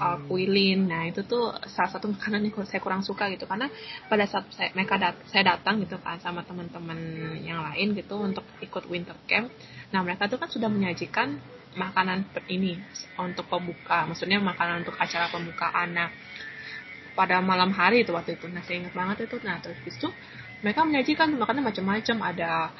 [0.00, 0.88] uh, Kuilin.
[0.88, 3.68] Nah, itu tuh salah satu makanan yang saya kurang suka gitu karena
[4.06, 6.98] pada saat saya mereka dat saya datang gitu kan sama teman-teman
[7.42, 9.48] yang lain gitu untuk ikut winter camp.
[9.92, 11.38] Nah, mereka tuh kan sudah menyajikan
[11.76, 12.80] makanan ini
[13.20, 15.92] untuk pembuka, maksudnya makanan untuk acara pembukaan.
[15.92, 16.08] Nah,
[17.12, 19.36] pada malam hari itu waktu itu, nah saya ingat banget itu.
[19.44, 20.08] Nah, terus itu
[20.64, 22.72] mereka menyajikan makanan macam-macam ada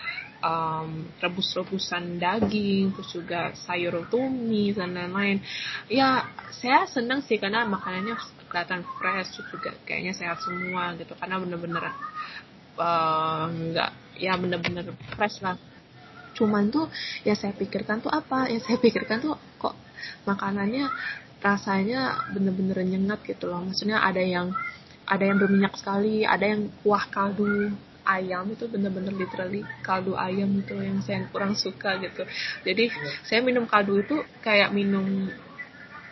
[0.42, 5.40] um, rebus-rebusan daging, terus juga sayur tumis dan lain-lain.
[5.88, 8.16] Ya, saya senang sih karena makanannya
[8.49, 11.85] kelihatan fresh, terus juga kayaknya sehat semua gitu karena bener-bener
[12.79, 15.57] uh, nggak ya bener-bener fresh lah.
[16.37, 16.92] Cuman tuh
[17.25, 18.49] ya saya pikirkan tuh apa?
[18.53, 19.77] Ya saya pikirkan tuh kok
[20.29, 20.88] makanannya
[21.40, 23.64] rasanya bener-bener nyengat gitu loh.
[23.64, 24.53] Maksudnya ada yang
[25.07, 27.70] ada yang berminyak sekali, ada yang kuah kaldu
[28.06, 32.22] ayam itu bener-bener literally kaldu ayam itu yang saya kurang suka gitu.
[32.62, 32.88] Jadi
[33.26, 35.28] saya minum kaldu itu kayak minum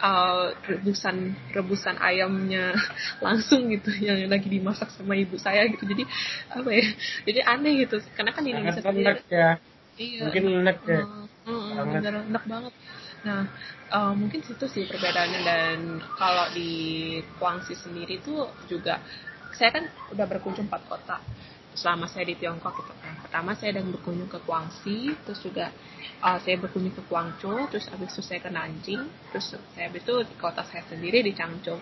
[0.02, 2.74] uh, rebusan rebusan ayamnya
[3.24, 5.86] langsung gitu yang lagi dimasak sama ibu saya gitu.
[5.86, 6.04] Jadi
[6.50, 6.86] apa ya?
[7.24, 7.96] Jadi aneh gitu.
[8.12, 9.50] Karena kan di Indonesia sendiri enak ya
[9.94, 10.26] Iya.
[10.26, 11.02] mungkin enak ya
[11.86, 12.72] bener enak banget.
[13.24, 13.46] Nah,
[13.94, 15.78] eh, mungkin situ sih perbedaannya dan
[16.18, 16.70] kalau di
[17.38, 18.98] Guangxi sendiri tuh juga
[19.54, 21.16] saya kan udah berkunjung empat kota
[21.74, 23.14] selama saya di Tiongkok gitu kan.
[23.26, 25.74] Pertama saya dan berkunjung ke Guangxi, terus juga
[26.22, 29.02] eh, saya berkunjung ke Guangzhou, terus habis itu saya ke Nanjing,
[29.34, 31.78] terus saya habis itu di kota saya sendiri di Changzhou.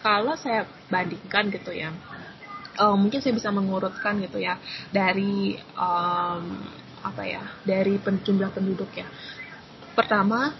[0.00, 1.90] Kalau saya bandingkan gitu ya,
[2.78, 4.56] eh, mungkin saya bisa mengurutkan gitu ya
[4.94, 6.44] dari em,
[7.04, 9.04] apa ya dari jumlah penduduk ya
[9.92, 10.56] pertama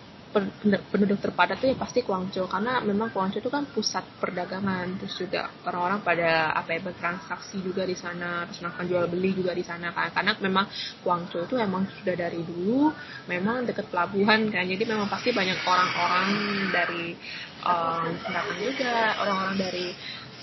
[0.91, 4.99] penduduk terpadat tuh ya pasti Guangzhou karena memang Guangzhou itu kan pusat perdagangan.
[4.99, 8.43] Terus juga orang-orang pada apa ya bertransaksi juga di sana.
[8.51, 10.11] Terus melakukan jual beli juga di sana kan.
[10.11, 10.67] Karena memang
[11.07, 12.91] Guangzhou itu emang sudah dari dulu
[13.31, 14.67] memang dekat pelabuhan kan.
[14.67, 16.29] Jadi memang pasti banyak orang-orang
[16.75, 17.15] dari
[17.63, 18.13] um,
[18.59, 19.87] juga orang-orang dari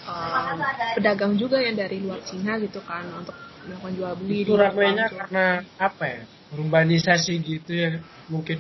[0.08, 0.58] um,
[0.98, 5.06] pedagang juga yang dari luar Cina gitu kan untuk melakukan jual beli itu di ramainya
[5.14, 5.46] karena
[5.78, 6.22] apa ya
[6.58, 7.92] urbanisasi gitu ya
[8.28, 8.58] mungkin.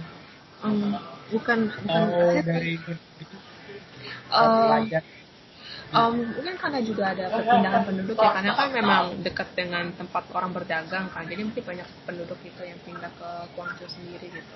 [0.61, 0.93] Um,
[1.31, 2.01] bukan bukan.
[2.11, 2.73] Saya- dari
[4.31, 4.87] um,
[5.91, 10.51] um, mungkin karena juga ada perpindahan penduduk ya karena kan memang dekat dengan tempat orang
[10.55, 11.23] berdagang kan.
[11.27, 14.55] Jadi mungkin banyak penduduk itu yang pindah ke Guangzhou sendiri gitu.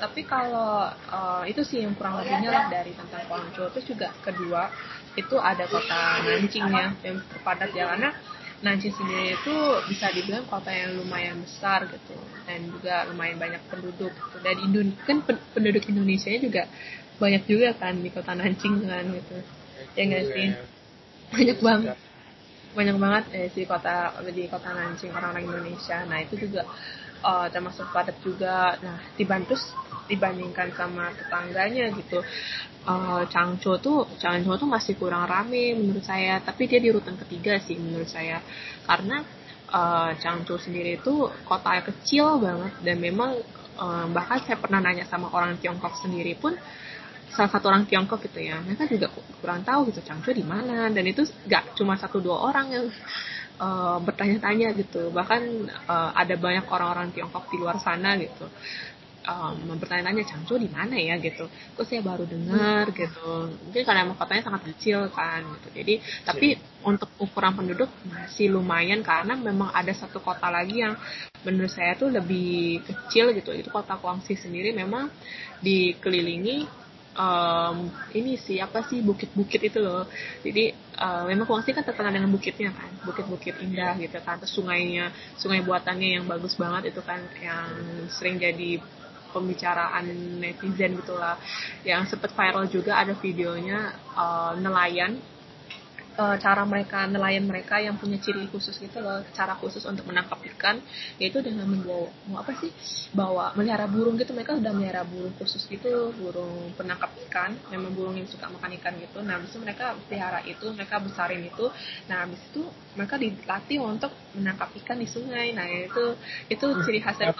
[0.00, 3.68] Tapi kalau uh, itu sih yang kurang lebihnya lah dari tentang Guangzhou.
[3.76, 4.72] Terus juga kedua
[5.18, 7.84] itu ada kota Nanjing ya yang terpadat ya.
[7.92, 8.10] Karena
[8.60, 9.54] Nanjing sendiri itu
[9.88, 12.16] bisa dibilang kota yang lumayan besar gitu
[12.50, 14.10] dan juga lumayan banyak penduduk.
[14.42, 16.66] Dan Indon kan pen- penduduk Indonesia juga
[17.22, 19.36] banyak juga kan di kota Nanjing kan gitu.
[19.94, 20.48] Ya nggak sih?
[21.30, 21.94] Banyak banget
[22.70, 26.02] banyak banget eh, di kota di kota Nanjing orang-orang Indonesia.
[26.10, 26.66] Nah itu juga
[27.22, 28.74] eh, termasuk padat juga.
[28.82, 29.54] Nah dibantu
[30.10, 32.18] dibandingkan sama tetangganya gitu
[33.30, 36.40] Changzhou tuh Changzhou tuh masih kurang rame menurut saya.
[36.42, 38.40] Tapi dia di urutan ketiga sih menurut saya.
[38.88, 39.22] Karena
[40.18, 42.72] Changzhou sendiri itu kota kecil banget.
[42.82, 43.38] Dan memang
[43.78, 46.54] eh, bahkan saya pernah nanya sama orang Tiongkok sendiri pun
[47.30, 49.06] salah satu orang Tiongkok gitu ya mereka juga
[49.38, 50.90] kurang tahu gitu Changzhou di mana.
[50.90, 52.86] Dan itu nggak cuma satu dua orang yang
[53.62, 55.14] uh, bertanya-tanya gitu.
[55.14, 55.42] Bahkan
[55.86, 58.50] uh, ada banyak orang-orang Tiongkok di luar sana gitu
[59.26, 61.48] um, mempertanyakannya Changzhou di mana ya gitu.
[61.76, 63.52] Kok saya baru dengar gitu.
[63.68, 65.68] Mungkin karena emang kotanya sangat kecil kan gitu.
[65.76, 66.56] Jadi tapi
[66.86, 70.96] untuk ukuran penduduk masih lumayan karena memang ada satu kota lagi yang
[71.44, 73.52] menurut saya tuh lebih kecil gitu.
[73.52, 75.12] Itu kota Guangxi sendiri memang
[75.60, 76.80] dikelilingi
[77.16, 80.06] um, ini sih apa sih bukit-bukit itu loh.
[80.44, 84.38] Jadi uh, memang Guangxi kan terkenal dengan bukitnya kan, bukit-bukit indah gitu kan.
[84.40, 87.66] Terus sungainya, sungai buatannya yang bagus banget itu kan, yang
[88.12, 88.80] sering jadi
[89.30, 90.06] pembicaraan
[90.38, 91.38] netizen gitulah.
[91.86, 95.18] Yang sempat viral juga ada videonya uh, nelayan
[96.20, 100.36] uh, cara mereka nelayan mereka yang punya ciri khusus gitu loh cara khusus untuk menangkap
[100.56, 100.76] ikan
[101.16, 102.68] yaitu dengan membawa mau apa sih?
[103.16, 104.36] Bawa melihara burung gitu.
[104.36, 108.94] Mereka udah melihara burung khusus gitu burung penangkap ikan memang burung yang suka makan ikan
[109.00, 109.18] gitu.
[109.24, 111.66] Nah habis itu mereka pelihara itu mereka besarin itu.
[112.10, 112.62] Nah habis itu
[112.94, 115.56] mereka dilatih untuk menangkap ikan di sungai.
[115.56, 116.04] Nah itu
[116.52, 117.32] itu ciri khas dari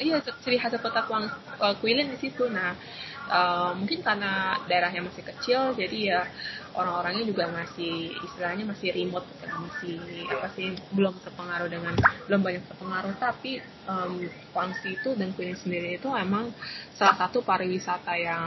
[0.00, 1.28] iya ciri khas kota Kuang,
[1.84, 2.48] Kuilin di situ.
[2.48, 2.72] Nah
[3.28, 6.20] uh, mungkin karena daerahnya masih kecil jadi ya
[6.72, 9.96] orang-orangnya juga masih istilahnya masih remote gitu, masih
[10.30, 11.94] apa sih belum terpengaruh dengan
[12.26, 13.14] belum banyak terpengaruh.
[13.20, 14.24] Tapi um,
[14.56, 16.48] Guangxi itu dan Kuilin sendiri itu emang
[16.96, 18.42] salah satu pariwisata yang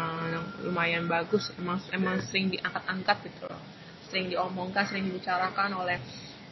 [0.66, 3.62] lumayan bagus emang emang sering diangkat-angkat gitu loh.
[4.10, 6.02] Sering diomongkan sering dibicarakan oleh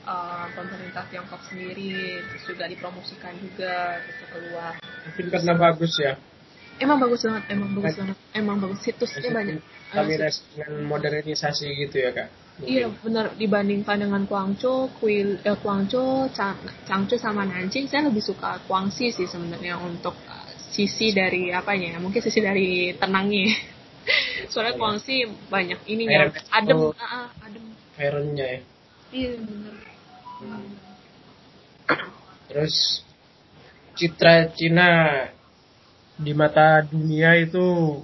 [0.06, 6.14] uh, pemerintah Tiongkok sendiri terus juga dipromosikan juga gitu keluar mungkin karena bagus ya
[6.82, 9.58] emang bagus banget emang bagus banget emang bagus situsnya banyak
[9.92, 12.30] kami dengan modernisasi gitu ya kak
[12.62, 12.78] Mungkin.
[12.78, 18.60] Iya benar dibandingkan dengan Guangzhou, Kuil, eh, Guangzhou, Chang, Changzhou sama Nanjing, saya lebih suka
[18.70, 23.56] Guangxi sih sebenarnya untuk uh, sisi dari apanya ya, mungkin sisi dari tenangnya.
[24.52, 27.66] Soalnya Guangxi banyak ininya, adem, oh, uh, adem.
[27.98, 28.60] Airnya ya.
[29.12, 29.91] Iya benar.
[32.52, 33.06] Terus
[33.96, 34.90] citra Cina
[36.20, 37.98] di mata dunia itu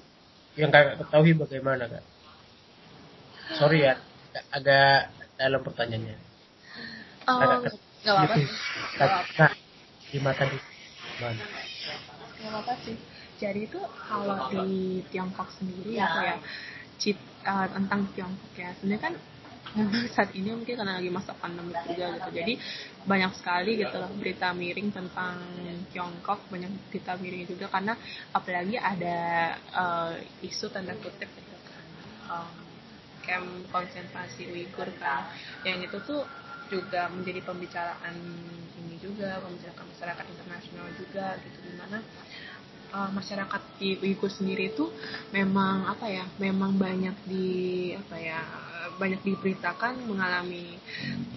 [0.58, 2.06] yang kakak ketahui bagaimana kak?
[3.60, 4.00] Sorry ya,
[4.50, 6.18] agak dalam pertanyaannya.
[7.30, 8.36] Oh, agak gak apa-apa.
[9.38, 9.54] Nah,
[10.10, 10.72] di mata dunia
[11.18, 11.44] gimana?
[12.40, 12.98] Gak apa-apa sih.
[13.38, 13.78] Jadi itu
[14.10, 16.36] kalau di Tiongkok sendiri ya, ya
[16.98, 19.14] cit, uh, tentang Tiongkok ya, sebenarnya kan
[20.16, 22.30] saat ini mungkin karena lagi masa pandemi juga gitu.
[22.34, 22.54] Jadi
[23.08, 25.40] banyak sekali gitu loh berita miring tentang
[25.92, 27.94] Tiongkok banyak berita miring juga karena
[28.32, 29.20] apalagi ada
[29.74, 31.84] uh, isu tanda kutip gitu kan.
[32.28, 32.56] Um,
[33.28, 35.28] camp konsentrasi Uighur kan.
[35.68, 36.22] Yang itu tuh
[36.68, 38.16] juga menjadi pembicaraan
[38.80, 41.58] ini juga pembicaraan masyarakat internasional juga gitu.
[41.64, 42.00] Di mana
[42.96, 44.88] uh, masyarakat di Uighur sendiri itu
[45.36, 47.48] memang apa ya memang banyak di
[47.96, 48.42] apa ya
[48.98, 50.78] banyak diberitakan mengalami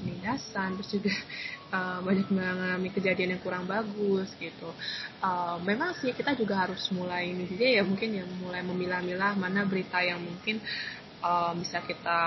[0.01, 1.13] penindasan terus juga
[1.75, 4.71] uh, banyak mengalami kejadian yang kurang bagus gitu.
[5.21, 9.67] Uh, memang sih kita juga harus mulai ini juga ya mungkin ya mulai memilah-milah mana
[9.67, 10.61] berita yang mungkin
[11.25, 12.21] uh, bisa kita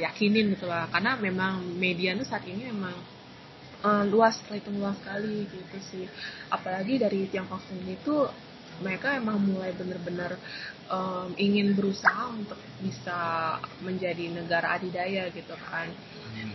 [0.00, 0.86] yakinin gitu lah.
[0.88, 2.96] Karena memang media itu saat ini memang
[3.84, 6.04] uh, luas terhitung luas sekali gitu sih.
[6.52, 8.16] Apalagi dari Tiongkok sendiri itu
[8.80, 10.40] mereka emang mulai benar-benar
[10.90, 15.88] um, ingin berusaha untuk bisa menjadi negara adidaya gitu kan.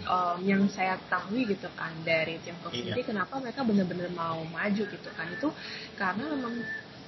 [0.06, 2.94] Um, yang saya ketahui gitu kan dari Tiongkok iya.
[2.94, 5.28] sendiri kenapa mereka benar-benar mau maju gitu kan.
[5.32, 5.50] Itu
[5.98, 6.54] karena memang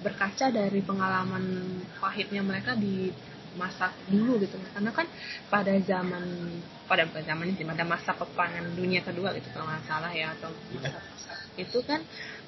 [0.01, 1.45] berkaca dari pengalaman
[1.97, 3.11] pahitnya mereka di
[3.59, 4.57] masa dulu gitu.
[4.73, 5.07] Karena kan
[5.51, 6.23] pada zaman
[6.87, 10.95] pada zaman ini pada masa peperangan dunia kedua gitu kalau nggak salah ya atau masa,
[11.03, 11.99] masa itu kan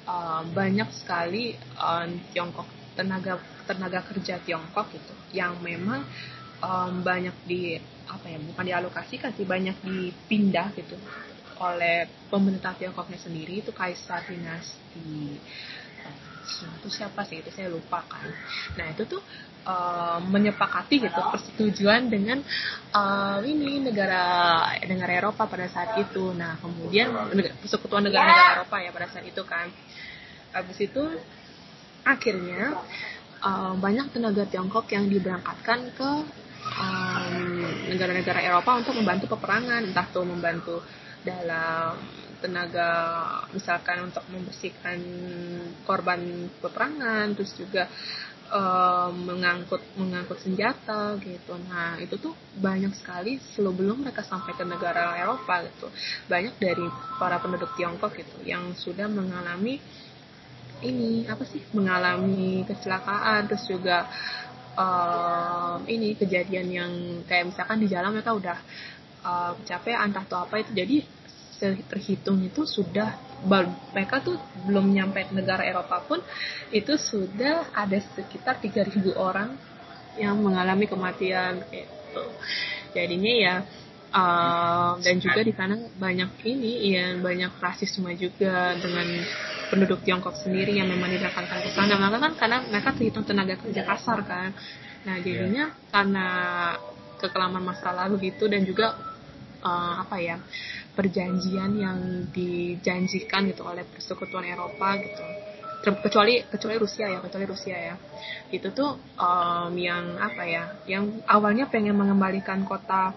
[0.08, 6.04] uh, banyak sekali uh, Tiongkok tenaga tenaga kerja Tiongkok gitu yang memang
[6.60, 11.00] um, banyak di apa ya bukan dialokasikan sih banyak dipindah gitu
[11.60, 13.60] oleh pemerintah Tiongkoknya sendiri.
[13.64, 15.36] Itu kaisar dinasti
[16.50, 17.40] itu siapa sih?
[17.44, 18.26] Itu saya lupa kan.
[18.74, 19.22] Nah itu tuh
[19.68, 22.42] uh, menyepakati gitu persetujuan dengan
[22.96, 26.32] uh, ini negara negara Eropa pada saat itu.
[26.34, 27.12] Nah kemudian
[27.60, 29.70] persekutuan negara-negara Eropa ya pada saat itu kan.
[30.50, 31.02] Habis itu
[32.04, 32.80] akhirnya
[33.44, 36.10] uh, banyak tenaga Tiongkok yang diberangkatkan ke
[37.88, 40.84] negara-negara um, Eropa untuk membantu peperangan entah tuh membantu
[41.24, 41.96] dalam
[42.40, 42.88] tenaga
[43.52, 44.98] misalkan untuk membersihkan
[45.84, 47.84] korban peperangan terus juga
[48.48, 51.54] um, mengangkut mengangkut senjata gitu.
[51.68, 55.88] Nah itu tuh banyak sekali sebelum mereka sampai ke negara Eropa gitu.
[56.26, 56.86] Banyak dari
[57.20, 59.80] para penduduk Tiongkok gitu yang sudah mengalami
[60.80, 64.08] ini apa sih mengalami kecelakaan terus juga
[64.76, 66.92] um, ini kejadian yang
[67.28, 68.58] kayak misalkan di jalan mereka udah
[69.68, 70.72] capek entah atau apa itu.
[70.72, 70.96] Jadi
[71.60, 73.20] terhitung itu sudah
[73.92, 76.20] mereka tuh belum nyampe negara Eropa pun
[76.72, 79.60] itu sudah ada sekitar 3000 orang
[80.16, 82.24] yang mengalami kematian gitu.
[82.96, 83.54] Jadinya ya
[84.10, 89.06] uh, dan juga di sana banyak ini ya banyak rasisme juga dengan
[89.70, 91.94] penduduk Tiongkok sendiri yang memang didatangkan ke sana.
[91.96, 94.50] Maka kan karena mereka terhitung tenaga kerja kasar kan.
[95.06, 95.88] Nah jadinya yeah.
[95.94, 96.26] karena
[97.22, 98.98] kekelaman masa lalu gitu dan juga
[99.62, 100.36] uh, apa ya
[100.96, 101.98] perjanjian yang
[102.34, 105.24] dijanjikan gitu oleh persekutuan Eropa gitu.
[105.80, 107.94] Kecuali kecuali Rusia ya kecuali Rusia ya.
[108.52, 113.16] Itu tuh um, yang apa ya yang awalnya pengen mengembalikan kota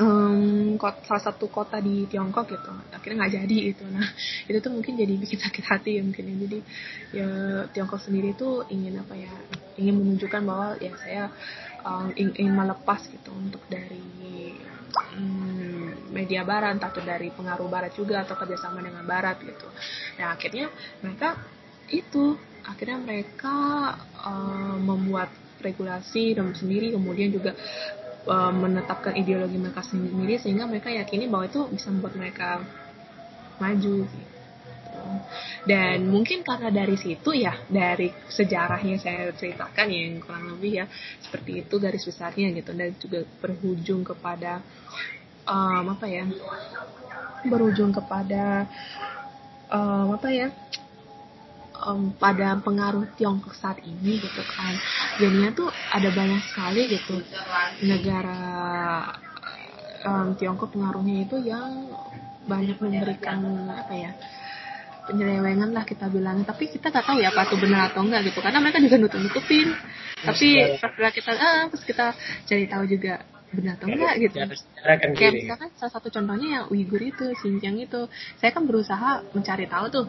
[0.00, 2.72] um, kota, salah satu kota di Tiongkok gitu.
[2.94, 4.06] Akhirnya nggak jadi itu nah
[4.48, 6.34] itu tuh mungkin jadi bikin sakit hati ya mungkin ya.
[6.46, 6.58] Jadi
[7.12, 7.28] ya
[7.74, 9.32] Tiongkok sendiri tuh ingin apa ya
[9.76, 11.24] ingin menunjukkan bahwa ya saya
[11.84, 14.56] um, ingin melepas gitu untuk dari
[15.16, 19.68] um, media barat atau dari pengaruh barat juga atau kerjasama dengan barat gitu.
[20.20, 20.72] Nah akhirnya
[21.04, 21.36] mereka
[21.92, 23.54] itu akhirnya mereka
[24.22, 25.28] um, membuat
[25.62, 27.54] regulasi dan sendiri kemudian juga
[28.26, 32.62] uh, menetapkan ideologi mereka sendiri sehingga mereka yakini bahwa itu bisa membuat mereka
[33.58, 34.32] maju gitu.
[35.62, 40.86] Dan mungkin karena dari situ ya, dari sejarahnya saya ceritakan ya, yang kurang lebih ya
[41.22, 44.62] seperti itu garis besarnya gitu dan juga berujung kepada
[45.46, 46.26] um, apa ya?
[47.46, 48.66] Berujung kepada
[49.70, 50.48] um, apa ya?
[51.86, 54.74] Um, pada pengaruh Tiongkok saat ini gitu kan.
[55.18, 57.20] Jadinya tuh ada banyak sekali gitu
[57.84, 58.38] negara
[60.06, 61.90] um, Tiongkok pengaruhnya itu yang
[62.46, 63.38] banyak memberikan
[63.70, 64.12] apa ya
[65.02, 68.38] penyelewengan lah kita bilang tapi kita nggak tahu ya apa itu benar atau enggak gitu.
[68.38, 69.68] Karena mereka juga nutup nutupin
[70.22, 72.14] tapi setelah kita ah, terus kita
[72.46, 74.36] cari tahu juga benar atau enggak gitu.
[75.12, 78.08] kayak misalkan salah satu contohnya yang Uyghur itu Xinjiang itu.
[78.40, 80.04] Saya kan berusaha mencari tahu tuh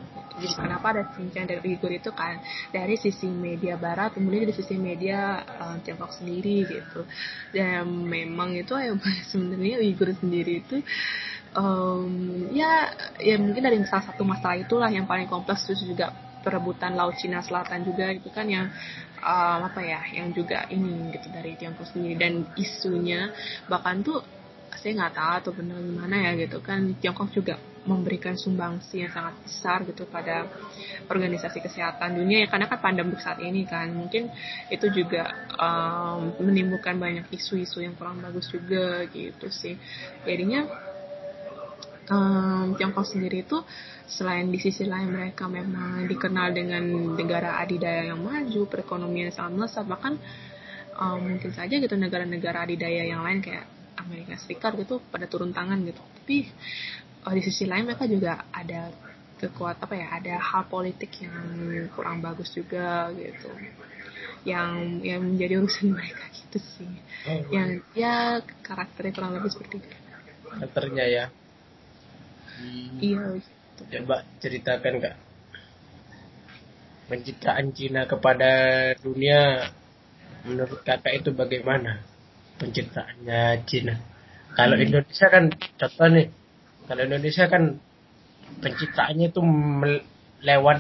[0.56, 2.40] kenapa ada Xinjiang dari Uyghur itu kan.
[2.72, 7.04] Dari sisi media barat kemudian dari sisi media uh, Tiongkok sendiri gitu.
[7.52, 8.98] Dan memang itu yang
[9.32, 10.80] sebenarnya Uyghur sendiri itu
[11.54, 12.92] um, ya
[13.22, 15.68] ya mungkin dari salah satu masalah itulah yang paling kompleks.
[15.68, 18.68] Terus juga perebutan laut Cina Selatan juga itu kan yang
[19.24, 22.20] um, apa ya yang juga ini gitu dari Tiongkok sendiri.
[22.20, 23.32] Dan isunya
[23.72, 24.20] bahkan tuh
[24.76, 26.94] saya nggak tahu tuh benar gimana ya gitu kan.
[27.00, 30.48] Tiongkok juga memberikan sumbangsi yang sangat besar gitu pada
[31.12, 33.92] organisasi kesehatan dunia ya karena kan pandemi saat ini kan.
[33.92, 34.28] Mungkin
[34.68, 39.80] itu juga um, menimbulkan banyak isu-isu yang kurang bagus juga gitu sih.
[40.28, 40.68] Jadinya
[42.12, 43.62] um, Tiongkok sendiri itu
[44.10, 46.84] selain di sisi lain mereka memang dikenal dengan
[47.16, 50.20] negara adidaya yang maju, perekonomian yang sangat melesat, bahkan
[51.00, 53.66] um, mungkin saja gitu negara-negara adidaya yang lain kayak
[54.00, 56.02] Amerika Serikat gitu pada turun tangan gitu.
[56.02, 56.50] Tapi
[57.24, 58.92] uh, di sisi lain mereka juga ada
[59.40, 61.36] kekuat apa ya, ada hal politik yang
[61.96, 63.52] kurang bagus juga gitu.
[64.44, 64.72] Yang
[65.08, 66.94] yang menjadi urusan mereka gitu sih.
[67.28, 69.90] Oh, yang ya karakternya kurang lebih seperti itu.
[70.44, 71.26] Karakternya ya.
[72.60, 72.98] Hmm.
[73.02, 73.24] Iya
[73.84, 75.16] Coba ceritakan kak
[77.12, 78.52] pencitraan Cina kepada
[78.98, 79.70] dunia
[80.48, 82.00] menurut kakak itu bagaimana
[82.58, 84.00] pencitraannya Cina?
[84.54, 84.86] Kalau hmm.
[84.86, 86.28] Indonesia kan contoh nih,
[86.86, 87.64] kalau Indonesia kan
[88.62, 89.42] pencitraannya itu
[90.44, 90.78] lewat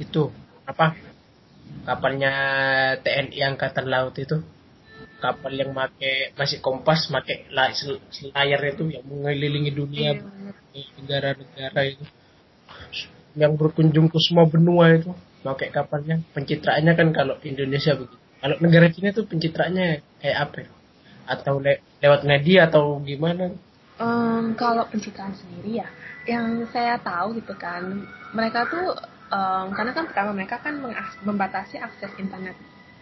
[0.00, 0.22] itu
[0.66, 0.96] apa
[1.84, 2.32] kapalnya
[3.04, 4.42] TNI Angkatan Laut itu
[5.20, 10.18] kapal yang make masih kompas make layar itu yang mengelilingi dunia
[10.72, 12.04] iya, negara-negara itu.
[13.36, 15.12] Yang berkunjung ke semua benua itu
[15.44, 16.24] pakai kapalnya.
[16.34, 18.16] Pencitraannya kan kalau Indonesia begitu.
[18.40, 19.86] Kalau negara Cina itu pencitraannya
[20.24, 20.70] kayak apa ya?
[21.30, 23.54] atau le lewat media atau gimana?
[24.00, 25.88] Um, kalau pencitraan sendiri ya
[26.24, 28.96] yang saya tahu gitu kan mereka tuh
[29.28, 30.80] um, karena kan pertama mereka kan
[31.24, 32.56] membatasi akses internet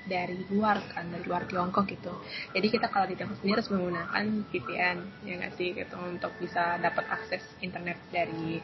[0.09, 2.11] dari luar kan dari luar Tiongkok gitu.
[2.57, 4.97] Jadi kita kalau di Tiongkok sendiri harus menggunakan VPN
[5.29, 8.59] ya nggak sih gitu untuk bisa dapat akses internet dari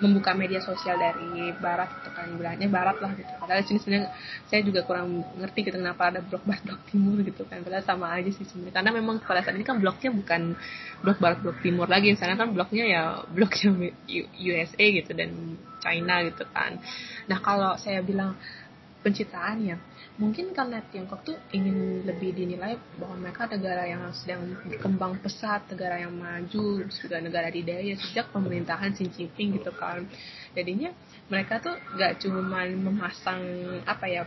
[0.00, 3.28] membuka media sosial dari barat gitu kan bilangnya barat lah gitu.
[3.36, 4.08] Padahal sini sebenarnya
[4.48, 7.60] saya juga kurang ngerti gitu kenapa ada blok barat blok timur gitu kan.
[7.60, 8.74] Padahal sama aja sih sebenarnya.
[8.80, 10.56] Karena memang pada saat ini kan bloknya bukan
[11.04, 12.16] blok barat blok timur lagi.
[12.16, 13.92] Sana kan bloknya ya bloknya
[14.48, 16.80] USA gitu dan China gitu kan.
[17.28, 18.34] Nah kalau saya bilang
[19.06, 19.76] pencitraan ya
[20.16, 26.00] mungkin karena Tiongkok tuh ingin lebih dinilai bahwa mereka negara yang sedang berkembang pesat, negara
[26.00, 30.08] yang maju, juga negara didaya sejak pemerintahan Xi Jinping gitu kan.
[30.56, 30.88] Jadinya
[31.28, 33.42] mereka tuh gak cuma memasang
[33.84, 34.24] apa ya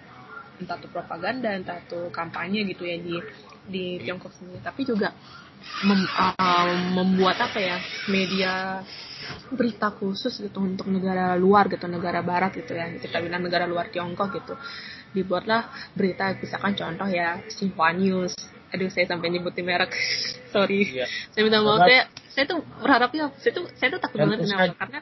[0.60, 3.16] entah itu propaganda entah itu kampanye gitu ya di
[3.64, 5.16] di Tiongkok sendiri tapi juga
[5.88, 7.78] mem, uh, membuat apa ya
[8.12, 8.84] media
[9.56, 13.88] berita khusus gitu untuk negara luar gitu negara barat gitu ya kita bilang negara luar
[13.88, 14.54] Tiongkok gitu
[15.14, 18.34] dibuatlah berita misalkan contoh ya Xinhua News.
[18.70, 19.94] Aduh saya sampai nyebutin merek.
[20.54, 20.86] Sorry.
[20.86, 21.06] Iya.
[21.34, 24.74] saya minta maaf saya saya tuh berharapnya saya tuh saya tuh takut banget kenapa?
[24.78, 25.00] karena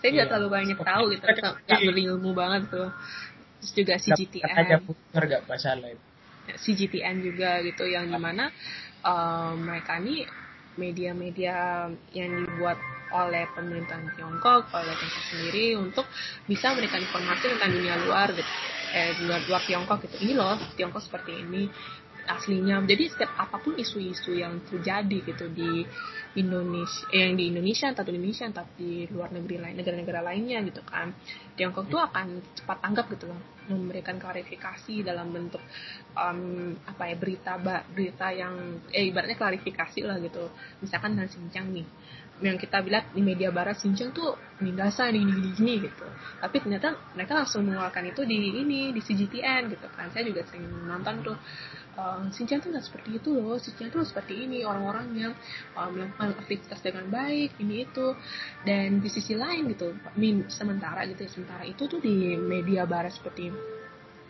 [0.00, 0.30] saya nggak iya.
[0.32, 2.88] terlalu banyak tahu gitu nggak berilmu banget tuh.
[3.60, 4.64] Terus juga CGTN
[5.12, 5.92] nggak masalah.
[6.50, 8.48] CGTN juga gitu yang di mana
[9.04, 10.24] uh, mereka ini
[10.80, 11.86] media-media
[12.16, 12.78] yang dibuat
[13.10, 16.06] oleh pemerintahan Tiongkok, oleh Tiongkok sendiri untuk
[16.46, 18.52] bisa memberikan informasi tentang dunia luar gitu,
[18.90, 20.16] eh luar luar Tiongkok gitu.
[20.26, 21.70] Ini loh Tiongkok seperti ini
[22.30, 22.78] aslinya.
[22.86, 25.82] Jadi setiap apa pun isu-isu yang terjadi gitu di
[26.38, 30.62] Indonesia, eh, yang di Indonesia entah di Indonesia entah di luar negeri lain, negara-negara lainnya
[30.62, 31.10] gitu kan,
[31.58, 35.58] Tiongkok tuh akan cepat tanggap gitu loh, memberikan klarifikasi dalam bentuk
[36.14, 37.58] um, apa ya berita
[37.90, 41.86] berita yang eh ibaratnya klarifikasi lah gitu, misalkan tentang Xinjiang nih
[42.40, 46.06] yang kita bilang di media barat Xinjiang tuh nindasan ini gini, gini gitu.
[46.40, 50.08] Tapi ternyata mereka langsung mengeluarkan itu di ini di CGTN gitu kan.
[50.12, 51.38] Saya juga sering nonton tuh.
[52.00, 53.60] Uh, Xinjiang tuh nggak seperti itu loh.
[53.60, 55.36] Xinjiang tuh seperti ini orang-orangnya
[55.76, 58.16] uh, melakukan aktivitas dengan baik ini itu.
[58.64, 63.52] Dan di sisi lain gitu min sementara gitu sementara itu tuh di media barat seperti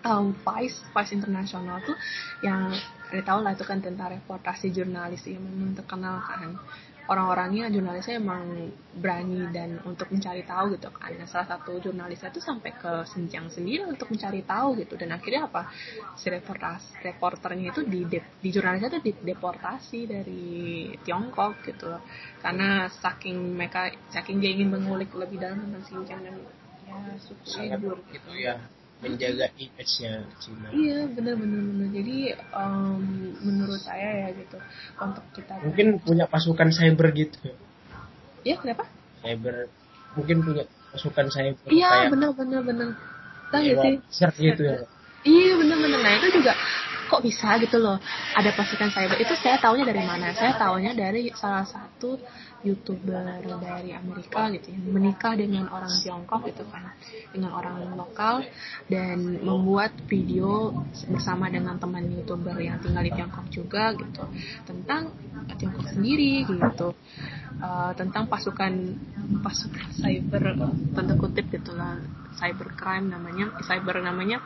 [0.04, 1.96] um, Vice Vice internasional tuh
[2.40, 2.72] yang
[3.10, 6.56] ada tahu lah itu kan tentang reportasi jurnalis yang memang terkenal kan
[7.06, 11.14] orang-orangnya jurnalisnya emang berani dan untuk mencari tahu gitu kan.
[11.14, 15.46] Nah, salah satu jurnalisnya itu sampai ke Senjang sendiri untuk mencari tahu gitu dan akhirnya
[15.46, 15.70] apa
[16.18, 20.46] si reportas reporternya itu di di jurnalisnya itu dideportasi dari
[21.06, 22.02] Tiongkok gitu loh.
[22.42, 26.36] Karena saking mereka saking dia ingin mengulik lebih dalam tentang Xinjiang dan
[26.90, 27.70] ya suku
[28.10, 28.58] gitu ya
[29.00, 30.68] menjaga image-nya Cina.
[30.70, 31.88] Iya, benar-benar benar.
[31.96, 32.16] Jadi
[32.52, 33.00] um,
[33.40, 34.56] menurut saya ya gitu
[35.00, 37.56] untuk kita mungkin punya pasukan cyber gitu.
[38.44, 38.84] Iya, kenapa?
[39.24, 39.72] Cyber
[40.16, 41.68] mungkin punya pasukan cyber.
[41.72, 42.88] Iya, benar-benar benar.
[43.50, 43.94] Tahu ya sih?
[44.38, 44.84] gitu ya.
[45.24, 46.00] Iya, benar-benar.
[46.00, 46.52] Nah, itu juga
[47.10, 47.98] kok bisa gitu loh
[48.38, 52.14] ada pasukan cyber itu saya tahunya dari mana saya tahunya dari salah satu
[52.60, 53.24] youtuber
[53.60, 54.78] dari Amerika gitu ya.
[54.78, 56.92] Menikah dengan orang Tiongkok gitu kan.
[57.32, 58.44] Dengan orang lokal.
[58.86, 60.72] Dan membuat video
[61.08, 64.24] bersama dengan teman youtuber yang tinggal di Tiongkok juga gitu.
[64.68, 65.14] Tentang
[65.56, 66.92] Tiongkok sendiri gitu.
[67.60, 68.72] Uh, tentang pasukan
[69.44, 70.56] pasukan cyber
[70.96, 72.00] tanda kutip gitulah
[72.40, 74.40] cyber crime namanya cyber namanya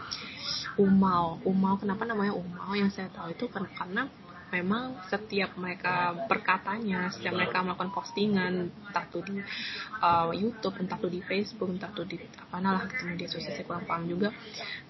[0.75, 1.39] Umau.
[1.47, 2.75] Umau kenapa namanya Umau?
[2.75, 4.11] Yang saya tahu itu kan karena
[4.55, 9.37] memang setiap mereka berkatanya, setiap mereka melakukan postingan, entah itu di
[9.99, 13.67] uh, YouTube, entah itu di Facebook, entah itu di apa lah gitu media sosial saya
[13.67, 14.31] kurang paham juga.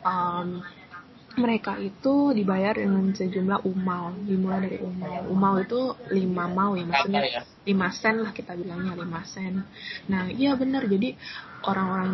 [0.04, 0.60] Um,
[1.34, 5.80] mereka itu dibayar dengan sejumlah umau dimulai dari umau umau itu
[6.14, 7.42] lima mau ya maksudnya ya?
[7.66, 9.66] lima sen lah kita bilangnya lima sen
[10.06, 11.18] nah iya benar jadi
[11.66, 12.12] orang-orang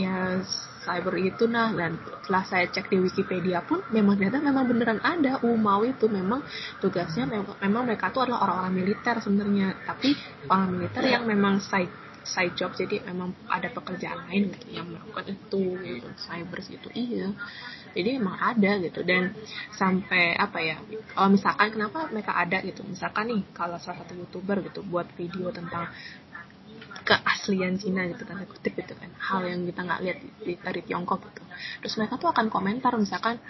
[0.00, 0.40] ya
[0.82, 5.40] cyber itu nah dan setelah saya cek di Wikipedia pun memang ternyata memang beneran ada.
[5.42, 6.44] Umau itu memang
[6.78, 9.74] tugasnya memang, memang mereka itu adalah orang-orang militer sebenarnya.
[9.84, 10.12] Tapi
[10.46, 11.90] orang militer yang memang side
[12.28, 16.08] side job jadi memang ada pekerjaan lain gitu yang melakukan itu gitu.
[16.20, 17.32] Cyber gitu iya.
[17.96, 19.00] Jadi emang ada gitu.
[19.00, 19.32] Dan
[19.72, 20.76] sampai apa ya
[21.16, 22.84] kalau misalkan kenapa mereka ada gitu?
[22.84, 25.88] Misalkan nih kalau salah satu youtuber gitu buat video tentang
[27.08, 29.08] keaslian Cina gitu kan kutip gitu kan.
[29.16, 31.42] Hal yang kita nggak lihat di, dari Tiongkok gitu.
[31.80, 33.40] Terus mereka tuh akan komentar misalkan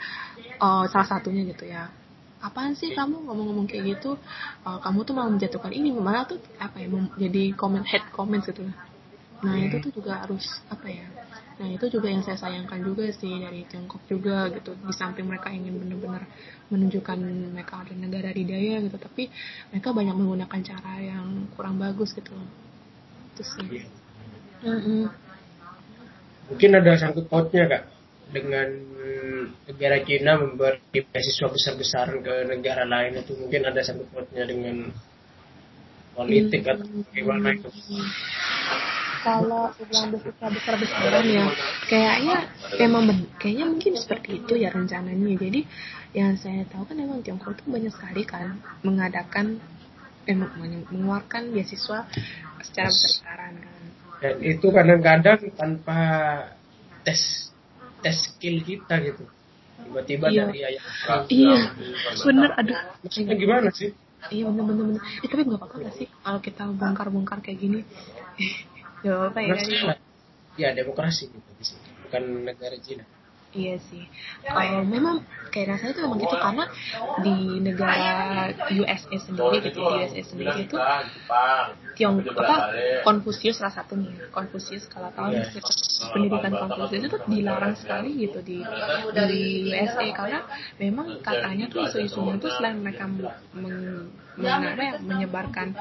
[0.63, 1.91] uh, salah satunya gitu ya
[2.39, 4.15] apaan sih kamu ngomong-ngomong kayak gitu?
[4.63, 5.91] Uh, kamu tuh mau menjatuhkan ini.
[5.91, 6.87] Malah tuh apa ya
[7.19, 8.63] jadi komen head comments gitu
[9.39, 11.07] nah itu tuh juga harus apa ya
[11.59, 14.79] nah itu juga yang saya sayangkan juga sih dari Tiongkok juga gitu.
[14.79, 16.23] Di samping mereka ingin benar-benar
[16.71, 17.19] menunjukkan
[17.51, 19.27] mereka ada negara didaya gitu tapi
[19.75, 22.31] mereka banyak menggunakan cara yang kurang bagus gitu
[23.39, 23.87] itu sih.
[24.67, 25.03] Mm -mm.
[26.51, 27.87] mungkin ada sangkut pautnya kak
[28.35, 28.67] dengan
[29.71, 34.91] negara Cina memberi beasiswa besar-besaran ke negara lain itu mungkin ada sangkut pautnya dengan
[36.19, 37.71] politik atau bagaimana itu.
[39.23, 41.47] Kalau uang besar besar besaran ya
[41.87, 42.37] kayaknya
[42.83, 43.07] emang
[43.39, 45.39] kayaknya mungkin seperti itu ya rencananya.
[45.39, 45.61] Jadi
[46.17, 49.63] yang saya tahu kan emang Tiongkok itu banyak sekali kan mengadakan
[50.29, 52.05] eh, mengeluarkan beasiswa
[52.61, 53.83] secara besar besaran kan.
[54.19, 56.01] Dan itu kadang-kadang tanpa
[57.07, 57.51] tes
[58.05, 59.25] tes skill kita gitu.
[59.79, 60.45] Tiba-tiba iya.
[60.45, 60.83] dari ayah
[61.33, 61.59] iya.
[62.21, 63.91] Bener ada maksudnya gimana sih?
[64.29, 67.81] Iya bener bener bener eh, tapi nggak apa-apa sih kalau kita bongkar-bongkar kayak gini?
[68.99, 69.55] Ya apa ya
[70.59, 71.51] ya demokrasi gitu
[72.03, 73.07] bukan negara Cina
[73.57, 74.05] Iya sih.
[74.45, 76.65] Uh, memang kayak rasanya itu memang gitu karena
[77.25, 80.77] di negara USA sendiri gitu di USA sendiri itu
[81.99, 82.57] Tiong apa
[83.03, 85.51] Konfusius salah satunya Konfusius kalau tahu yeah.
[86.15, 88.63] pendidikan Konfusius itu dilarang sekali gitu di
[89.11, 89.43] di
[89.75, 90.41] USA karena
[90.79, 93.79] memang katanya tuh isu-isunya itu selain mereka meng, meng,
[94.39, 95.75] ya, menyebarkan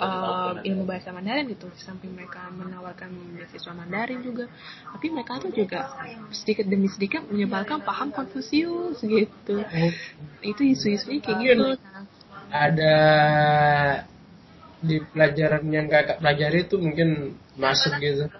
[0.00, 4.48] uh, ilmu bahasa Mandarin gitu samping mereka menawarkan beasiswa Mandarin juga.
[4.96, 5.92] Tapi mereka tuh juga
[6.32, 9.60] sedikit demi sedikit menyebarkan paham Konfusius gitu.
[9.60, 9.92] Oh.
[10.40, 11.66] itu isu-isunya kayak gitu.
[12.48, 12.96] Ada
[14.78, 18.30] di pelajaran yang kakak pelajari itu mungkin masuk gitu.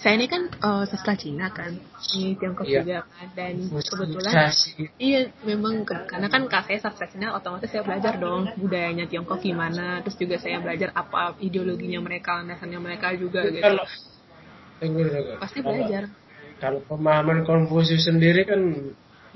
[0.00, 1.76] Saya ini kan uh, sastra Cina kan
[2.12, 2.80] di Tiongkok iya.
[2.80, 4.34] juga kan dan kebetulan
[4.96, 10.00] iya memang karena kan kak saya sastra Cina otomatis saya belajar dong budayanya Tiongkok gimana
[10.00, 13.60] terus juga saya belajar apa ideologinya mereka dasarnya mereka juga gitu.
[13.60, 13.84] Kalau,
[15.40, 16.08] pasti belajar.
[16.58, 18.60] Kalau pemahaman Konfusius sendiri kan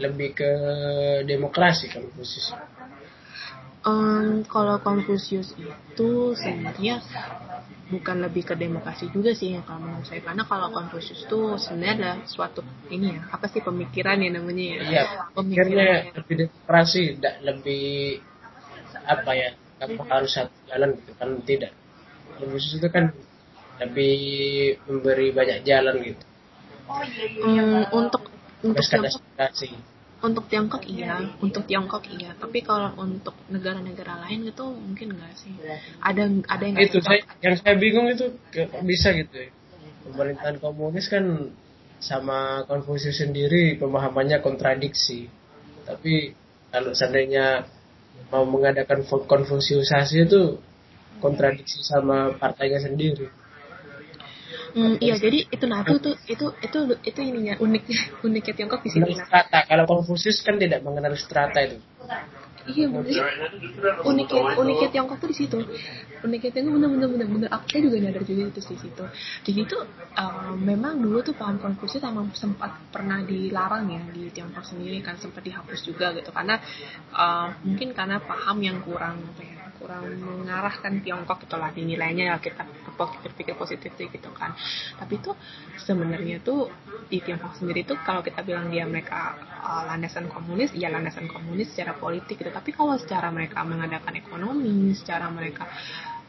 [0.00, 0.50] lebih ke
[1.28, 2.56] demokrasi Konfusius
[3.88, 7.00] Um, kalau Konfusius itu sebenarnya
[7.88, 10.20] bukan lebih ke demokrasi juga sih ya kalau menurut saya.
[10.20, 12.60] Karena kalau Konfusius itu sebenarnya adalah suatu
[12.92, 14.76] ini ya apa sih pemikiran ya namanya ya?
[14.84, 17.86] Iya, pemikirannya lebih demokrasi tidak lebih
[19.08, 19.48] apa ya
[19.80, 21.72] apa harus satu jalan gitu kan tidak.
[22.36, 23.04] Konfusius itu kan
[23.80, 24.16] lebih
[24.84, 26.24] memberi banyak jalan gitu.
[27.40, 28.28] Um, untuk
[28.60, 28.84] untuk
[30.18, 32.34] untuk Tiongkok iya untuk Tiongkok iya.
[32.34, 35.54] Tapi kalau untuk negara-negara lain itu mungkin enggak sih.
[36.02, 38.34] Ada ada yang itu saya, yang saya bingung itu
[38.82, 39.50] bisa gitu ya.
[40.08, 41.54] Pemerintahan komunis kan
[42.02, 45.30] sama Konfusius sendiri pemahamannya kontradiksi.
[45.86, 46.34] Tapi
[46.74, 47.64] kalau seandainya
[48.28, 50.58] mau mengadakan konfusiusasi itu
[51.22, 53.37] kontradiksi sama partainya sendiri
[54.76, 58.90] Hmm, iya, jadi itu nah itu itu itu itu, itu ininya uniknya uniknya Tiongkok di
[58.92, 59.16] sini.
[59.16, 59.64] Strata.
[59.64, 61.78] Kalau Konfusius kan tidak mengenal strata itu.
[62.68, 63.24] Iya benar.
[64.04, 65.56] Uniknya uniknya Tiongkok tuh di situ.
[66.20, 67.48] Uniknya Tiongkok bener bener bener bener.
[67.48, 69.04] Aku juga nyadar juga itu di situ.
[69.40, 69.76] Di situ
[70.20, 75.16] uh, memang dulu tuh paham Konfusius emang sempat pernah dilarang ya di Tiongkok sendiri kan
[75.16, 76.60] sempat dihapus juga gitu karena
[77.16, 82.66] uh, mungkin karena paham yang kurang apa ya kurang mengarahkan Tiongkok itulah dinilainya ya kita
[82.98, 84.52] berpikir positif gitu kan.
[84.98, 85.30] Tapi itu
[85.78, 86.68] sebenarnya tuh
[87.06, 91.70] di Tiongkok sendiri tuh kalau kita bilang dia mereka uh, landasan komunis ya landasan komunis
[91.72, 92.50] secara politik gitu.
[92.50, 95.70] Tapi kalau secara mereka mengadakan ekonomi secara mereka